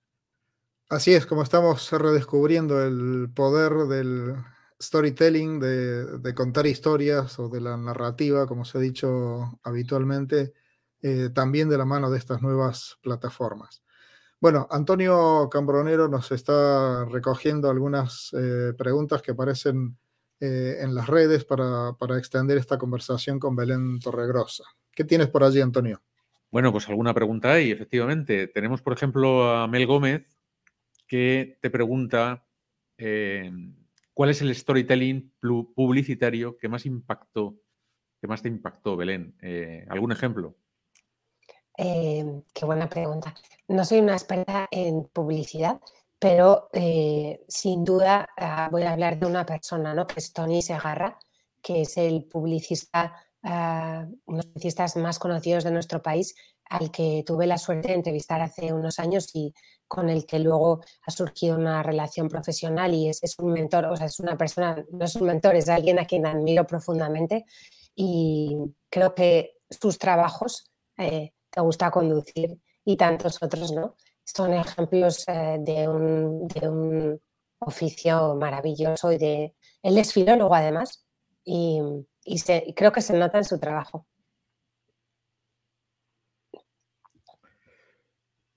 Así 0.91 1.15
es, 1.15 1.25
como 1.25 1.43
estamos 1.43 1.91
redescubriendo 1.93 2.85
el 2.85 3.31
poder 3.33 3.73
del 3.89 4.35
storytelling, 4.81 5.61
de, 5.61 6.35
contar 6.35 6.67
historias 6.67 7.39
o 7.39 7.49
de 7.49 7.61
la 7.61 7.77
narrativa, 7.77 8.47
como 8.47 8.65
se 8.65 8.79
ha 8.79 8.81
dicho 8.81 9.59
habitualmente, 9.63 10.53
eh, 11.01 11.31
también 11.35 11.69
de 11.69 11.79
la 11.79 11.85
mano 11.85 12.11
de 12.11 12.19
estas 12.19 12.43
nuevas 12.43 12.99
plataformas. 13.03 13.84
Bueno, 14.45 14.69
Antonio 14.71 15.49
Cambronero 15.51 16.07
nos 16.07 16.31
está 16.31 17.07
recogiendo 17.07 17.71
algunas 17.71 18.31
eh, 18.39 18.75
preguntas 18.77 19.23
que 19.23 19.31
aparecen 19.31 19.97
eh, 20.39 20.81
en 20.81 20.95
las 20.95 21.07
redes 21.07 21.47
para, 21.47 21.97
extender 22.19 22.59
esta 22.59 22.77
conversación 22.77 23.39
con 23.39 23.57
Belén 23.57 23.99
Torregrosa. 24.01 24.65
¿Qué 24.93 25.03
tienes 25.03 25.29
por 25.29 25.45
allí, 25.45 25.63
Antonio? 25.63 26.03
Bueno, 26.51 26.73
pues 26.73 26.87
alguna 26.91 27.15
pregunta 27.15 27.53
hay, 27.53 27.71
efectivamente. 27.71 28.47
Tenemos, 28.49 28.83
por 28.83 28.93
ejemplo, 28.93 29.51
a 29.51 29.67
Mel 29.67 29.87
Gómez, 29.87 30.37
que 31.09 31.57
te 31.63 31.71
pregunta 31.71 32.45
eh, 32.99 33.51
cuál 34.13 34.29
es 34.29 34.43
el 34.43 34.55
storytelling 34.55 35.33
publicitario 35.75 36.59
que 36.59 36.69
más 36.69 36.85
impactó, 36.85 37.57
que 38.21 38.27
más 38.27 38.43
te 38.43 38.49
impactó, 38.49 38.95
Belén. 38.95 39.39
¿Algún 39.89 40.13
ejemplo? 40.13 40.55
Em, 41.77 42.43
qué 42.53 42.65
buena 42.65 42.89
pregunta. 42.89 43.35
No 43.69 43.85
soy 43.85 44.01
una 44.01 44.13
experta 44.15 44.69
en 44.71 45.05
publicidad, 45.05 45.81
pero 46.19 46.69
eh, 46.73 47.45
sin 47.49 47.85
duda 47.85 48.29
ah, 48.37 48.69
voy 48.71 48.83
a 48.83 48.93
hablar 48.93 49.19
de 49.19 49.27
una 49.27 49.45
persona, 49.45 49.95
¿no? 49.95 50.07
que 50.07 50.21
es 50.21 50.33
Tony 50.33 50.63
Segarra, 50.63 51.19
que 51.61 51.83
es 51.83 51.97
el 51.97 52.25
publicista, 52.25 53.15
uh, 53.43 53.49
uno 53.49 54.13
de 54.27 54.37
los 54.37 54.47
publicistas 54.47 54.97
más 54.97 55.19
conocidos 55.19 55.65
de 55.65 55.71
nuestro 55.71 56.03
país, 56.03 56.35
al 56.67 56.91
que 56.91 57.25
tuve 57.27 57.47
la 57.47 57.59
suerte 57.59 57.89
de 57.89 57.95
entrevistar 57.95 58.41
hace 58.41 58.73
unos 58.73 58.99
años 58.99 59.35
y 59.35 59.53
con 59.89 60.09
el 60.11 60.27
que 60.27 60.39
luego 60.39 60.81
ha 61.07 61.11
surgido 61.11 61.57
una 61.57 61.83
relación 61.83 62.29
profesional 62.29 62.95
y 62.95 63.09
es, 63.09 63.23
es 63.23 63.39
un 63.39 63.53
mentor, 63.53 63.87
o 63.87 63.97
sea, 63.97 64.07
es 64.07 64.19
una 64.21 64.37
persona, 64.37 64.85
no 64.93 65.05
es 65.05 65.17
un 65.17 65.27
mentor, 65.27 65.57
es 65.57 65.69
alguien 65.69 65.99
a 65.99 66.07
quien 66.07 66.27
admiro 66.27 66.67
profundamente 66.67 67.45
y 67.95 68.57
creo 68.91 69.15
que 69.15 69.59
sus 69.71 69.99
trabajos 69.99 70.71
eh, 70.97 71.34
te 71.55 71.61
gusta 71.61 71.91
conducir 71.91 72.59
y 72.85 72.97
tantos 72.97 73.41
otros, 73.43 73.73
¿no? 73.73 73.97
Son 74.25 74.53
ejemplos 74.53 75.25
eh, 75.29 75.59
de, 75.61 75.89
un, 75.89 77.21
oficio 77.61 78.35
maravilloso 78.35 79.13
y 79.13 79.19
de... 79.19 79.55
Él 79.83 79.97
es 79.97 80.13
filólogo 80.13 80.55
además 80.55 81.07
y, 81.45 81.81
creo 82.75 82.93
que 82.93 83.01
se 83.01 83.17
nota 83.17 83.39
en 83.39 83.45
su 83.45 83.59
trabajo. 83.59 84.07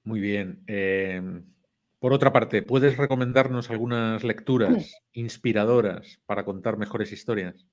Muy 0.03 0.19
bien. 0.19 0.63
Em, 0.67 1.53
por 1.99 2.11
otra 2.11 2.33
parte, 2.33 2.63
¿puedes 2.63 2.97
recomendarnos 2.97 3.69
algunas 3.69 4.23
lecturas 4.23 4.93
inspiradoras 5.13 6.19
para 6.25 6.43
contar 6.43 6.77
mejores 6.77 7.11
historias? 7.13 7.65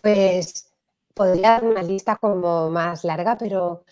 Pues 0.00 0.71
podría 1.14 1.50
dar 1.50 1.64
una 1.64 1.82
lista 1.82 2.16
como 2.16 2.70
más 2.70 3.04
larga, 3.04 3.36
pero 3.38 3.84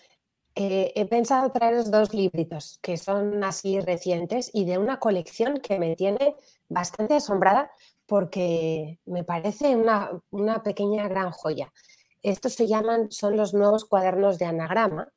eh, 0.55 0.91
he 0.95 1.05
pensado 1.05 1.51
traeros 1.51 1.91
dos 1.91 2.13
libritos 2.13 2.79
que 2.81 2.97
son 2.97 3.43
así 3.43 3.79
recientes 3.79 4.51
y 4.53 4.65
de 4.65 4.77
una 4.77 4.99
colección 4.99 5.59
que 5.59 5.79
me 5.79 5.95
tiene 5.95 6.35
bastante 6.67 7.15
asombrada 7.15 7.71
porque 8.05 8.99
me 9.05 9.23
parece 9.23 9.75
una, 9.75 10.11
una 10.31 10.61
pequeña 10.63 11.07
gran 11.07 11.31
joya. 11.31 11.71
Estos 12.21 12.53
se 12.53 12.67
llaman, 12.67 13.09
son 13.11 13.37
los 13.37 13.53
nuevos 13.53 13.85
cuadernos 13.85 14.37
de 14.37 14.45
anagrama 14.45 15.07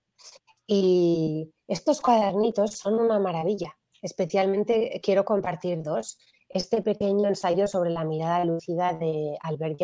y 0.66 1.52
estos 1.66 2.00
cuadernitos 2.00 2.76
son 2.76 2.94
una 2.94 3.18
maravilla. 3.18 3.76
Especialmente 4.00 5.00
quiero 5.02 5.24
compartir 5.24 5.82
dos. 5.82 6.18
Este 6.48 6.82
pequeño 6.82 7.28
ensayo 7.28 7.66
sobre 7.66 7.90
la 7.90 8.04
mirada 8.04 8.44
lúcida 8.44 8.92
de 8.92 9.36
Albert 9.42 9.78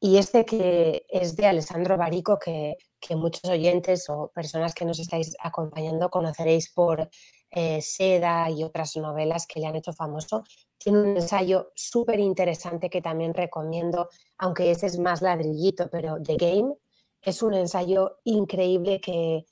y 0.00 0.16
este 0.16 0.46
que 0.46 1.04
es 1.10 1.36
de 1.36 1.46
Alessandro 1.46 1.98
Barico, 1.98 2.38
que, 2.38 2.76
muchos 3.16 3.50
oyentes 3.50 4.08
o 4.08 4.30
personas 4.34 4.74
que 4.74 4.84
nos 4.84 4.98
estáis 4.98 5.36
acompañando 5.40 6.10
conoceréis 6.10 6.72
por 6.72 7.10
eh, 7.50 7.82
Seda 7.82 8.48
y 8.50 8.62
otras 8.62 8.96
novelas 8.96 9.46
que 9.46 9.60
le 9.60 9.66
han 9.66 9.76
hecho 9.76 9.92
famoso. 9.92 10.44
Tiene 10.78 11.00
un 11.00 11.16
ensayo 11.16 11.72
súper 11.74 12.20
interesante 12.20 12.88
que 12.88 13.02
también 13.02 13.34
recomiendo, 13.34 14.08
aunque 14.38 14.70
ese 14.70 14.86
es 14.86 14.98
más 14.98 15.22
ladrillito, 15.22 15.90
pero 15.90 16.16
The 16.22 16.36
Game 16.36 16.74
es 17.20 17.42
un 17.42 17.54
ensayo 17.54 18.18
increíble 18.24 19.00
que 19.00 19.44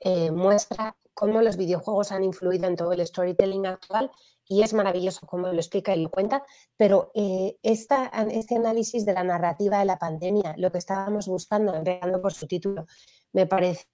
eh, 0.00 0.30
muestra 0.32 0.96
cómo 1.14 1.40
los 1.40 1.56
videojuegos 1.56 2.12
han 2.12 2.24
influido 2.24 2.66
en 2.66 2.76
todo 2.76 2.92
el 2.92 3.06
storytelling 3.06 3.66
actual 3.66 4.10
y 4.52 4.62
es 4.62 4.74
maravilloso 4.74 5.26
cómo 5.26 5.48
lo 5.48 5.54
explica 5.54 5.96
y 5.96 6.02
lo 6.02 6.10
cuenta, 6.10 6.44
pero 6.76 7.10
eh, 7.14 7.56
esta, 7.62 8.08
este 8.30 8.56
análisis 8.56 9.06
de 9.06 9.14
la 9.14 9.24
narrativa 9.24 9.78
de 9.78 9.86
la 9.86 9.98
pandemia, 9.98 10.54
lo 10.58 10.70
que 10.70 10.76
estábamos 10.76 11.26
buscando, 11.26 11.74
empezando 11.74 12.20
por 12.20 12.34
su 12.34 12.46
título, 12.46 12.84
me 13.32 13.46
parece 13.46 13.86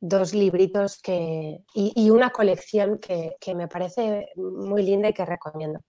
dos 0.00 0.34
libritos 0.34 1.00
que, 1.00 1.64
y, 1.74 2.10
una 2.10 2.28
colección 2.28 2.98
que, 2.98 3.54
me 3.54 3.68
parece 3.68 4.28
muy 4.36 4.82
linda 4.82 5.08
y 5.08 5.14
que 5.14 5.24
recomiendo. 5.24 5.80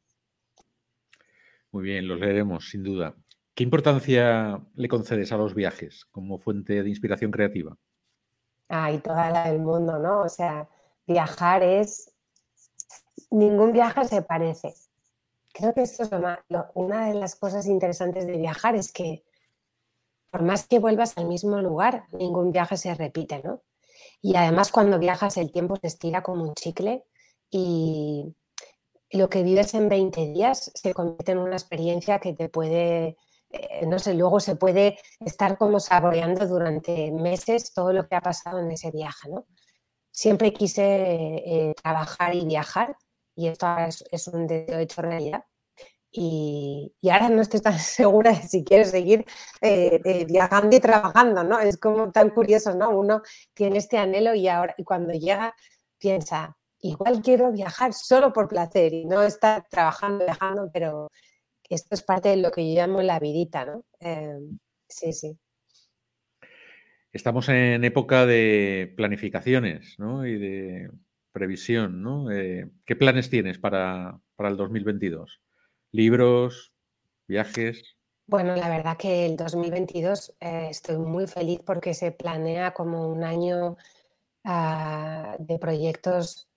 Muy 1.74 1.84
bien, 1.84 2.08
los 2.08 2.18
leeremos, 2.18 2.70
sin 2.70 2.84
duda. 2.84 3.14
¿Qué 3.54 3.64
importancia 3.64 4.58
le 4.76 4.88
concedes 4.88 5.34
a 5.34 5.38
los 5.38 5.54
viajes 5.54 6.06
como 6.12 6.40
fuente 6.40 6.82
de 6.82 6.88
inspiración 6.88 7.32
creativa? 7.32 7.76
Ay, 8.70 9.00
toda 9.00 9.30
la 9.32 9.52
del 9.52 9.60
mundo, 9.60 10.00
¿no? 10.00 10.22
O 10.22 10.30
sea, 10.30 10.70
viajar 11.06 11.62
es 11.62 12.13
ningún 13.32 13.72
viaje 13.72 14.06
se 14.06 14.22
parece. 14.22 14.74
Creo 15.54 15.74
que 15.74 15.84
esto 15.84 16.04
es 16.04 16.10
una 16.74 17.08
de 17.08 17.14
las 17.16 17.36
cosas 17.36 17.68
interesantes 17.68 18.26
de 18.26 18.38
viajar, 18.38 18.76
es 18.76 18.92
que 18.92 19.24
por 20.32 20.42
más 20.42 20.68
que 20.68 20.80
vuelvas 20.80 21.16
al 21.20 21.26
mismo 21.28 21.62
lugar, 21.62 22.06
ningún 22.12 22.52
viaje 22.52 22.76
se 22.76 22.96
repite, 22.96 23.44
¿no? 23.44 23.62
Y 24.20 24.36
además 24.36 24.72
cuando 24.72 24.98
viajas 24.98 25.38
el 25.38 25.52
tiempo 25.52 25.76
se 25.80 25.88
estira 25.88 26.24
como 26.24 26.44
un 26.44 26.56
chicle 26.56 27.04
y 27.52 28.36
lo 29.12 29.30
que 29.30 29.44
vives 29.44 29.76
en 29.76 29.90
20 29.90 30.32
días 30.32 30.72
se 30.74 30.94
convierte 30.94 31.34
en 31.34 31.38
una 31.38 31.56
experiencia 31.56 32.18
que 32.18 32.34
te 32.34 32.50
puede, 32.50 33.16
eh, 33.52 33.86
no 33.86 34.00
sé, 34.00 34.16
luego 34.16 34.40
se 34.40 34.56
puede 34.56 34.98
estar 35.20 35.56
como 35.58 35.80
saboreando 35.80 36.48
durante 36.48 37.12
meses 37.12 37.72
todo 37.72 37.94
lo 37.94 38.08
que 38.08 38.16
ha 38.16 38.22
pasado 38.22 38.58
en 38.58 38.72
ese 38.72 38.90
viaje, 38.90 39.30
¿no? 39.30 39.46
Siempre 40.14 40.54
quise 40.54 40.84
eh, 40.84 41.76
trabajar 41.82 42.36
y 42.36 42.46
viajar 42.46 42.96
y 43.36 43.48
esto 43.48 43.68
es, 44.12 44.28
un 44.28 44.48
deseo 44.48 44.80
hecho 44.80 45.02
realidad. 45.02 45.44
Y, 46.12 46.94
ahora 47.12 47.30
no 47.30 47.42
estoy 47.42 47.62
tan 47.62 47.80
segura 47.80 48.32
de 48.32 48.44
si 48.44 48.64
quieres 48.64 48.92
seguir 48.92 49.26
eh, 49.62 50.00
eh, 50.06 50.26
viajando 50.26 50.76
y 50.76 50.80
trabajando, 50.80 51.44
¿no? 51.44 51.60
Es 51.60 51.78
como 51.78 52.12
tan 52.12 52.30
curioso, 52.30 52.76
¿no? 52.76 52.92
Uno 52.92 53.22
tiene 53.54 53.80
este 53.80 53.98
anhelo 53.98 54.36
y 54.36 54.48
ahora 54.48 54.76
y 54.78 54.84
cuando 54.84 55.14
llega 55.14 55.56
piensa, 55.98 56.58
igual 56.80 57.22
quiero 57.22 57.52
viajar 57.52 57.94
solo 57.94 58.34
por 58.34 58.48
placer 58.48 58.94
y 58.94 59.06
no 59.06 59.24
estar 59.24 59.68
trabajando, 59.70 60.26
viajando, 60.26 60.70
pero 60.72 61.10
esto 61.70 61.96
es 61.96 62.04
parte 62.04 62.30
de 62.30 62.38
lo 62.38 62.52
que 62.52 62.68
yo 62.70 62.82
llamo 62.82 63.02
la 63.02 63.20
vidita, 63.20 63.66
¿no? 63.66 63.84
Em, 64.00 64.60
sí, 64.88 65.14
sí. 65.14 65.40
Estamos 67.14 67.48
en 67.48 67.84
época 67.84 68.26
de 68.26 68.92
planificaciones, 68.98 70.00
¿no? 70.00 70.26
Y 70.26 70.40
de 70.40 70.90
previsión, 71.32 72.02
¿no? 72.02 72.32
Eh, 72.32 72.72
¿Qué 72.86 72.96
planes 72.96 73.30
tienes 73.30 73.60
para, 73.60 74.20
el 74.40 74.58
2022? 74.58 75.40
¿Libros? 75.92 76.74
¿Viajes? 77.28 77.96
Bueno, 78.26 78.56
la 78.56 78.68
verdad 78.68 78.98
que 78.98 79.28
el 79.28 79.38
2022 79.38 80.36
eh, 80.40 80.68
estoy 80.72 80.98
muy 80.98 81.28
feliz 81.28 81.62
porque 81.64 81.94
se 81.94 82.12
planea 82.12 82.74
como 82.74 83.08
un 83.08 83.24
año 83.24 83.78
ah, 84.44 85.36
de 85.38 85.60
proyectos. 85.60 86.50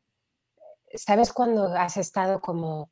¿Sabes 0.94 1.34
cuando 1.34 1.66
has 1.74 1.98
estado 1.98 2.40
como 2.40 2.90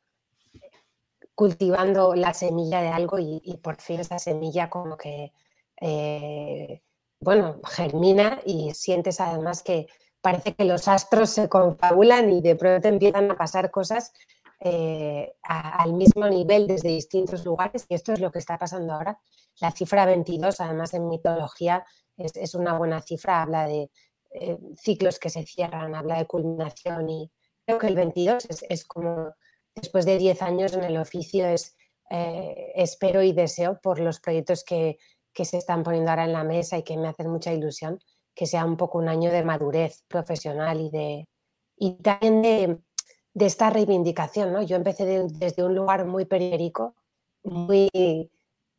cultivando 1.35 2.15
la 2.15 2.35
semilla 2.35 2.83
de 2.83 2.89
algo 2.89 3.19
y, 3.19 3.59
por 3.63 3.81
fin 3.81 4.01
esa 4.01 4.19
semilla 4.19 4.69
como 4.69 4.99
que, 4.99 5.33
eh, 5.81 6.83
bueno, 7.25 7.61
germina 7.65 8.41
y 8.45 8.73
sientes 8.75 9.19
además 9.21 9.63
que 9.63 9.89
parece 10.21 10.55
que 10.55 10.65
los 10.65 10.87
astros 10.89 11.31
se 11.31 11.49
confabulan 11.49 12.31
y 12.31 12.41
de 12.41 12.55
pronto 12.55 12.87
empiezan 12.89 13.31
a 13.31 13.37
pasar 13.37 13.71
cosas 13.71 14.13
eh, 14.61 15.35
al 15.43 15.95
mismo 15.95 16.29
nivel 16.29 16.67
desde 16.67 16.89
distintos 16.91 17.45
lugares 17.45 17.87
y 17.89 17.95
esto 17.95 18.13
es 18.13 18.21
lo 18.21 18.31
que 18.31 18.39
está 18.39 18.59
pasando 18.59 18.93
ahora. 18.93 19.19
La 19.61 19.71
cifra 19.73 20.07
22, 20.07 20.61
además 20.61 20.95
en 20.95 21.09
mitología, 21.09 21.85
es, 22.17 22.55
una 22.55 22.77
buena 22.79 23.01
cifra, 23.01 23.43
habla 23.43 23.67
de 23.67 23.91
eh, 24.31 24.59
ciclos 24.79 25.19
que 25.19 25.31
se 25.31 25.45
cierran, 25.45 25.95
habla 25.95 26.19
de 26.19 26.27
culminación 26.27 27.09
y 27.09 27.31
creo 27.67 27.79
que 27.79 27.89
el 27.89 27.97
22 27.97 28.47
es 28.69 28.85
como 28.85 29.35
después 29.75 30.05
de 30.05 30.19
10 30.19 30.43
años 30.43 30.75
en 30.75 30.85
el 30.85 30.97
oficio, 30.97 31.47
es, 31.47 31.77
eh, 32.11 32.73
espero 32.77 33.23
y 33.23 33.33
deseo 33.33 33.81
por 33.81 33.99
los 33.99 34.21
proyectos 34.21 34.63
que, 34.63 34.99
se 35.45 35.59
están 35.59 35.83
poniendo 35.83 36.11
ahora 36.11 36.25
en 36.25 36.33
la 36.33 36.45
mesa 36.45 36.79
y 36.79 36.83
que 36.83 36.97
me 36.97 37.09
hacen 37.09 37.29
mucha 37.29 37.53
ilusión, 37.53 37.99
que 38.35 38.47
sea 38.47 38.65
un 38.65 38.77
poco 38.77 38.99
un 38.99 39.09
año 39.09 39.31
de 39.31 39.45
madurez 39.45 40.05
profesional 40.09 40.81
y, 40.81 40.91
de, 40.91 41.29
y 41.77 41.95
también 42.03 42.43
de, 42.43 43.47
esta 43.47 43.71
reivindicación. 43.71 44.53
¿no? 44.53 44.63
Yo 44.63 44.77
empecé 44.77 45.05
desde 45.05 45.65
un 45.65 45.75
lugar 45.75 46.07
muy 46.07 46.25
periférico, 46.25 46.95
muy, 47.43 47.91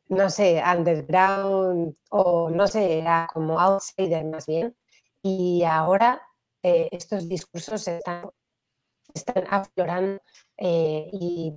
no 0.07 0.29
sé, 0.29 0.61
underground 0.65 1.95
o 2.09 2.49
no 2.49 2.67
sé, 2.67 2.99
era 2.99 3.27
como 3.33 3.59
outsider 3.59 4.25
más 4.25 4.45
bien. 4.45 4.75
Y 5.21 5.63
ahora 5.63 6.21
eh, 6.63 6.89
estos 6.91 7.29
discursos 7.29 7.87
están, 7.87 8.29
están 9.13 9.45
aflorando 9.49 10.21
eh, 10.57 11.07
y, 11.11 11.53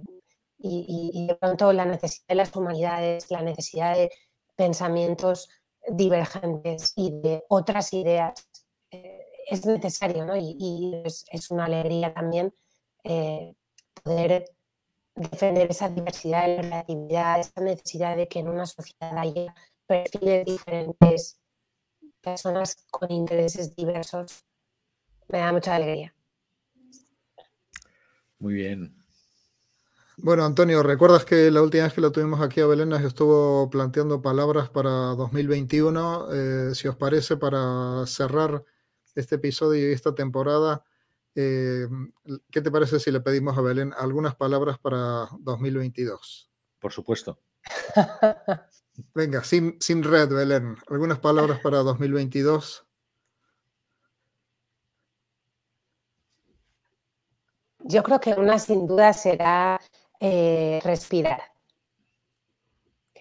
de 0.59 1.35
pronto 1.37 1.73
la 1.73 1.85
necesidad 1.85 2.27
de 2.29 2.35
las 2.35 2.55
humanidades, 2.55 3.31
la 3.31 3.43
necesidad 3.43 3.95
de 3.95 4.11
pensamientos 4.59 5.49
divergentes 5.89 6.93
y 6.97 7.13
de 7.21 7.45
otras 7.49 7.93
ideas 7.93 8.49
eh, 8.91 9.25
es 9.49 9.65
necesario, 9.65 10.27
¿no? 10.27 10.37
Y, 10.37 11.01
es, 11.05 11.51
una 11.51 11.67
alegría 11.67 12.13
también 12.13 12.53
eh, 13.05 13.55
poder 14.03 14.45
defender 15.15 15.71
esa 15.71 15.89
diversidad 15.89 16.47
de 16.47 16.57
la 16.57 16.63
relatividad, 16.63 17.41
esa 17.41 17.61
necesidad 17.61 18.17
de 18.17 18.27
que 18.27 18.41
en 18.41 18.49
una 18.49 18.67
sociedad 18.67 19.17
haya 19.17 19.55
perfiles 19.87 20.45
diferentes, 20.45 21.41
personas 22.21 22.85
con 22.91 23.11
intereses 23.13 23.75
diversos. 23.77 24.45
Me 25.29 25.39
da 25.39 25.53
mucha 25.53 25.77
alegría. 25.77 26.13
Muy 28.41 28.55
bien. 28.55 28.98
Bueno, 30.21 30.45
Antonio, 30.45 30.83
¿recuerdas 30.83 31.25
que 31.25 31.49
la 31.49 31.63
última 31.63 31.85
vez 31.85 31.93
que 31.93 32.01
lo 32.01 32.11
tuvimos 32.11 32.41
aquí 32.41 32.61
a 32.61 32.67
Belén 32.67 32.89
nos 32.89 33.03
estuvo 33.03 33.71
planteando 33.71 34.21
palabras 34.21 34.69
para 34.69 34.91
2021? 34.91 36.33
Eh, 36.33 36.75
si 36.75 36.89
os 36.89 36.97
parece, 36.97 37.37
para 37.37 38.05
cerrar 38.05 38.65
este 39.15 39.37
episodio 39.37 39.89
y 39.89 39.93
esta 39.93 40.17
temporada, 40.17 40.83
eh, 41.37 41.87
¿qué 42.51 42.61
te 42.61 42.71
parece 42.73 42.99
si 42.99 43.13
le 43.13 43.21
pedimos 43.21 43.57
a 43.57 43.61
Belén 43.61 43.95
algunas 43.97 44.35
palabras 44.35 44.77
para 44.81 45.29
2022? 45.39 46.51
Por 46.81 46.93
supuesto. 46.93 47.39
Venga, 49.15 49.45
sin, 49.45 49.77
sin 49.81 50.03
red, 50.03 50.31
Belén, 50.31 50.77
algunas 50.89 51.21
palabras 51.21 51.61
para 51.61 51.79
2022. 51.79 52.85
Yo 57.85 58.03
creo 58.03 58.19
que 58.19 58.35
una 58.35 58.59
sin 58.59 58.89
duda 58.89 59.13
será 59.13 59.81
eh, 60.21 60.81
respirar. 60.85 61.41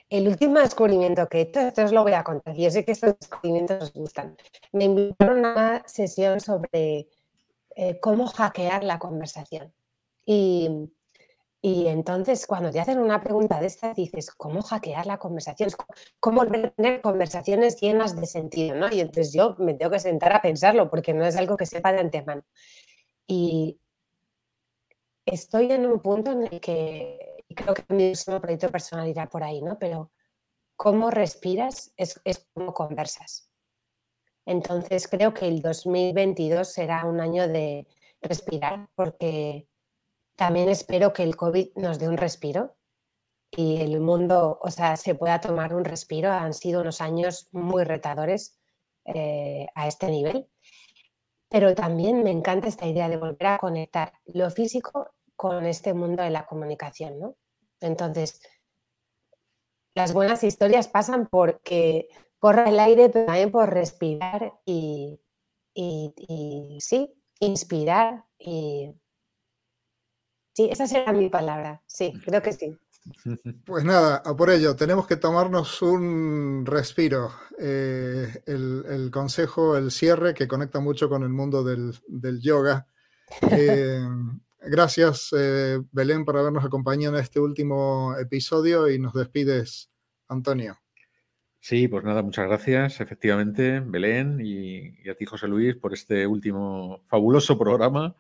El 0.10 0.28
último 0.28 0.60
descubrimiento 0.60 1.28
que 1.28 1.42
he 1.42 1.52
esto 1.52 1.84
os 1.84 1.92
lo 1.92 2.04
voy 2.04 2.14
a 2.14 2.24
contar, 2.24 2.56
yo 2.56 2.72
sé 2.72 2.86
que 2.86 2.94
estos 2.94 3.16
descubrimientos 3.20 3.84
os 3.84 3.94
gustan. 3.94 4.38
Me 4.72 4.86
invitaron 4.86 5.46
a 5.46 5.52
una 5.52 5.84
sesión 5.86 6.40
sobre 6.40 7.10
eh, 7.76 8.00
cómo 8.00 8.26
hackear 8.28 8.84
la 8.84 9.00
conversación. 9.00 9.74
Y, 10.26 10.90
entonces, 11.62 12.48
cuando 12.48 12.72
te 12.72 12.80
hacen 12.80 13.00
una 13.00 13.22
pregunta 13.22 13.60
de 13.60 13.68
estas, 13.68 13.96
dices, 13.96 14.32
¿cómo 14.32 14.62
hackear 14.62 15.06
la 15.06 15.18
conversación? 15.18 15.70
¿Cómo 16.20 16.46
tener 16.48 17.02
conversaciones 17.02 17.80
llenas 17.82 18.16
de 18.16 18.26
sentido? 18.26 18.76
¿no? 18.76 18.90
Y 18.92 19.02
entonces 19.02 19.34
yo 19.34 19.56
me 19.60 19.74
tengo 19.74 19.92
que 19.92 20.00
sentar 20.00 20.34
a 20.34 20.42
pensarlo 20.42 20.90
porque 20.90 21.14
no 21.14 21.26
es 21.26 21.36
algo 21.36 21.58
que 21.58 21.66
sepa 21.66 21.92
de 21.92 22.00
antemano. 22.00 22.44
Y, 23.28 23.80
estoy 25.28 25.72
en 25.72 25.86
un 25.86 26.00
punto 26.00 26.32
en 26.32 26.44
el 26.44 26.60
que, 26.60 27.44
creo 27.56 27.74
que 27.74 27.84
mi 27.94 28.14
proyecto 28.40 28.72
personal 28.72 29.08
irá 29.08 29.30
por 29.30 29.44
ahí, 29.44 29.62
¿no? 29.62 29.78
Pero 29.78 30.12
cómo 30.76 31.12
respiras 31.12 31.94
es, 31.98 32.20
es 32.24 32.48
conversas. 32.74 33.52
Entonces 34.46 35.08
creo 35.08 35.34
que 35.34 35.48
el 35.48 35.62
2022 35.62 36.68
será 36.68 37.06
un 37.06 37.20
año 37.20 37.48
de 37.48 37.88
respirar 38.22 38.88
porque 38.96 39.68
también 40.36 40.70
espero 40.70 41.14
que 41.14 41.24
el 41.24 41.36
COVID 41.36 41.76
nos 41.76 42.00
dé 42.00 42.08
un 42.08 42.18
respiro 42.18 42.78
y 43.52 43.82
el 43.82 44.00
mundo, 44.00 44.60
o 44.62 44.72
sea, 44.72 44.98
se 44.98 45.16
pueda 45.16 45.42
tomar 45.42 45.74
un 45.74 45.86
respiro. 45.86 46.32
Han 46.32 46.54
sido 46.54 46.82
unos 46.82 47.02
años 47.02 47.50
muy 47.52 47.84
retadores 47.84 48.58
eh, 49.06 49.68
a 49.76 49.88
este 49.88 50.08
nivel. 50.08 50.48
Pero 51.50 51.74
también 51.76 52.24
me 52.24 52.32
encanta 52.32 52.68
esta 52.68 52.88
idea 52.88 53.10
de 53.10 53.18
volver 53.18 53.48
a 53.48 53.58
conectar 53.58 54.14
lo 54.26 54.50
físico 54.50 55.14
con 55.38 55.66
este 55.66 55.94
mundo 55.94 56.24
de 56.24 56.32
la 56.32 56.46
comunicación, 56.46 57.20
¿no? 57.20 57.38
Entonces, 57.80 58.42
las 59.94 60.12
buenas 60.12 60.44
historias 60.44 60.88
pasan 60.88 61.28
porque 61.28 62.10
corra 62.40 62.66
el 62.66 62.80
aire, 62.80 63.10
pero 63.10 63.28
también 63.28 63.52
por 63.52 63.70
respirar 63.70 64.60
y, 64.66 65.22
sí, 66.80 67.14
inspirar 67.40 68.26
y... 68.38 68.94
Sí, 70.54 70.70
esa 70.72 70.88
será 70.88 71.14
mi 71.14 71.30
palabra, 71.30 71.84
sí, 71.86 72.14
creo 72.26 72.42
que 72.42 72.52
sí. 72.52 72.76
Pues 73.64 73.86
nada, 73.86 74.24
a 74.26 74.36
por 74.36 74.50
ello, 74.50 74.76
tenemos 74.76 75.06
que 75.06 75.18
tomarnos 75.18 75.84
un 75.84 76.66
respiro. 76.66 77.32
Eh, 77.60 78.42
el, 78.48 79.10
consejo, 79.12 79.78
el 79.78 79.92
cierre, 79.92 80.34
que 80.34 80.48
conecta 80.48 80.80
mucho 80.80 81.08
con 81.08 81.22
el 81.22 81.30
mundo 81.30 81.64
del, 81.64 81.94
yoga. 82.42 82.88
Eh, 83.52 84.02
Gracias, 84.70 85.34
eh, 85.38 85.80
Belén, 85.92 86.26
por 86.26 86.38
habernos 86.38 86.66
acompañado 86.66 87.16
en 87.16 87.24
este 87.24 87.40
último 87.40 88.16
episodio 88.20 88.90
y 88.90 89.00
nos 89.00 89.14
despides, 89.14 89.90
Antonio. 90.28 90.78
Sí, 91.60 91.88
pues 91.88 92.04
nada, 92.04 92.22
muchas 92.22 92.48
gracias, 92.48 93.00
efectivamente, 93.00 93.80
Belén, 93.80 94.40
y, 94.44 95.10
a 95.10 95.16
ti, 95.16 95.26
José 95.26 95.48
Luis, 95.48 95.76
por 95.76 95.94
este 95.94 96.28
último 96.28 97.02
fabuloso 97.08 97.58
programa 97.58 98.16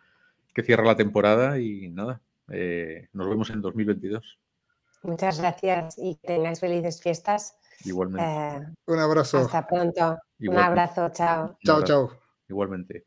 que 0.54 0.64
cierra 0.64 0.86
la 0.86 0.96
temporada 0.96 1.60
y 1.60 1.90
nada, 1.90 2.22
eh, 2.50 3.10
nos 3.14 3.30
vemos 3.30 3.50
en 3.50 3.62
2022. 3.62 4.40
Muchas 5.04 5.40
gracias 5.40 5.98
y 5.98 6.16
que 6.16 6.28
tengáis 6.28 6.60
felices 6.60 7.02
fiestas. 7.02 7.58
Igualmente. 7.86 8.26
Eh, 8.26 8.74
Un 8.86 9.00
abrazo. 9.00 9.40
Hasta 9.40 9.68
pronto. 9.68 10.18
Un 10.40 10.58
abrazo, 10.58 11.10
chao. 11.14 11.58
Chao, 11.64 11.84
chao. 11.84 12.12
Igualmente. 12.48 13.06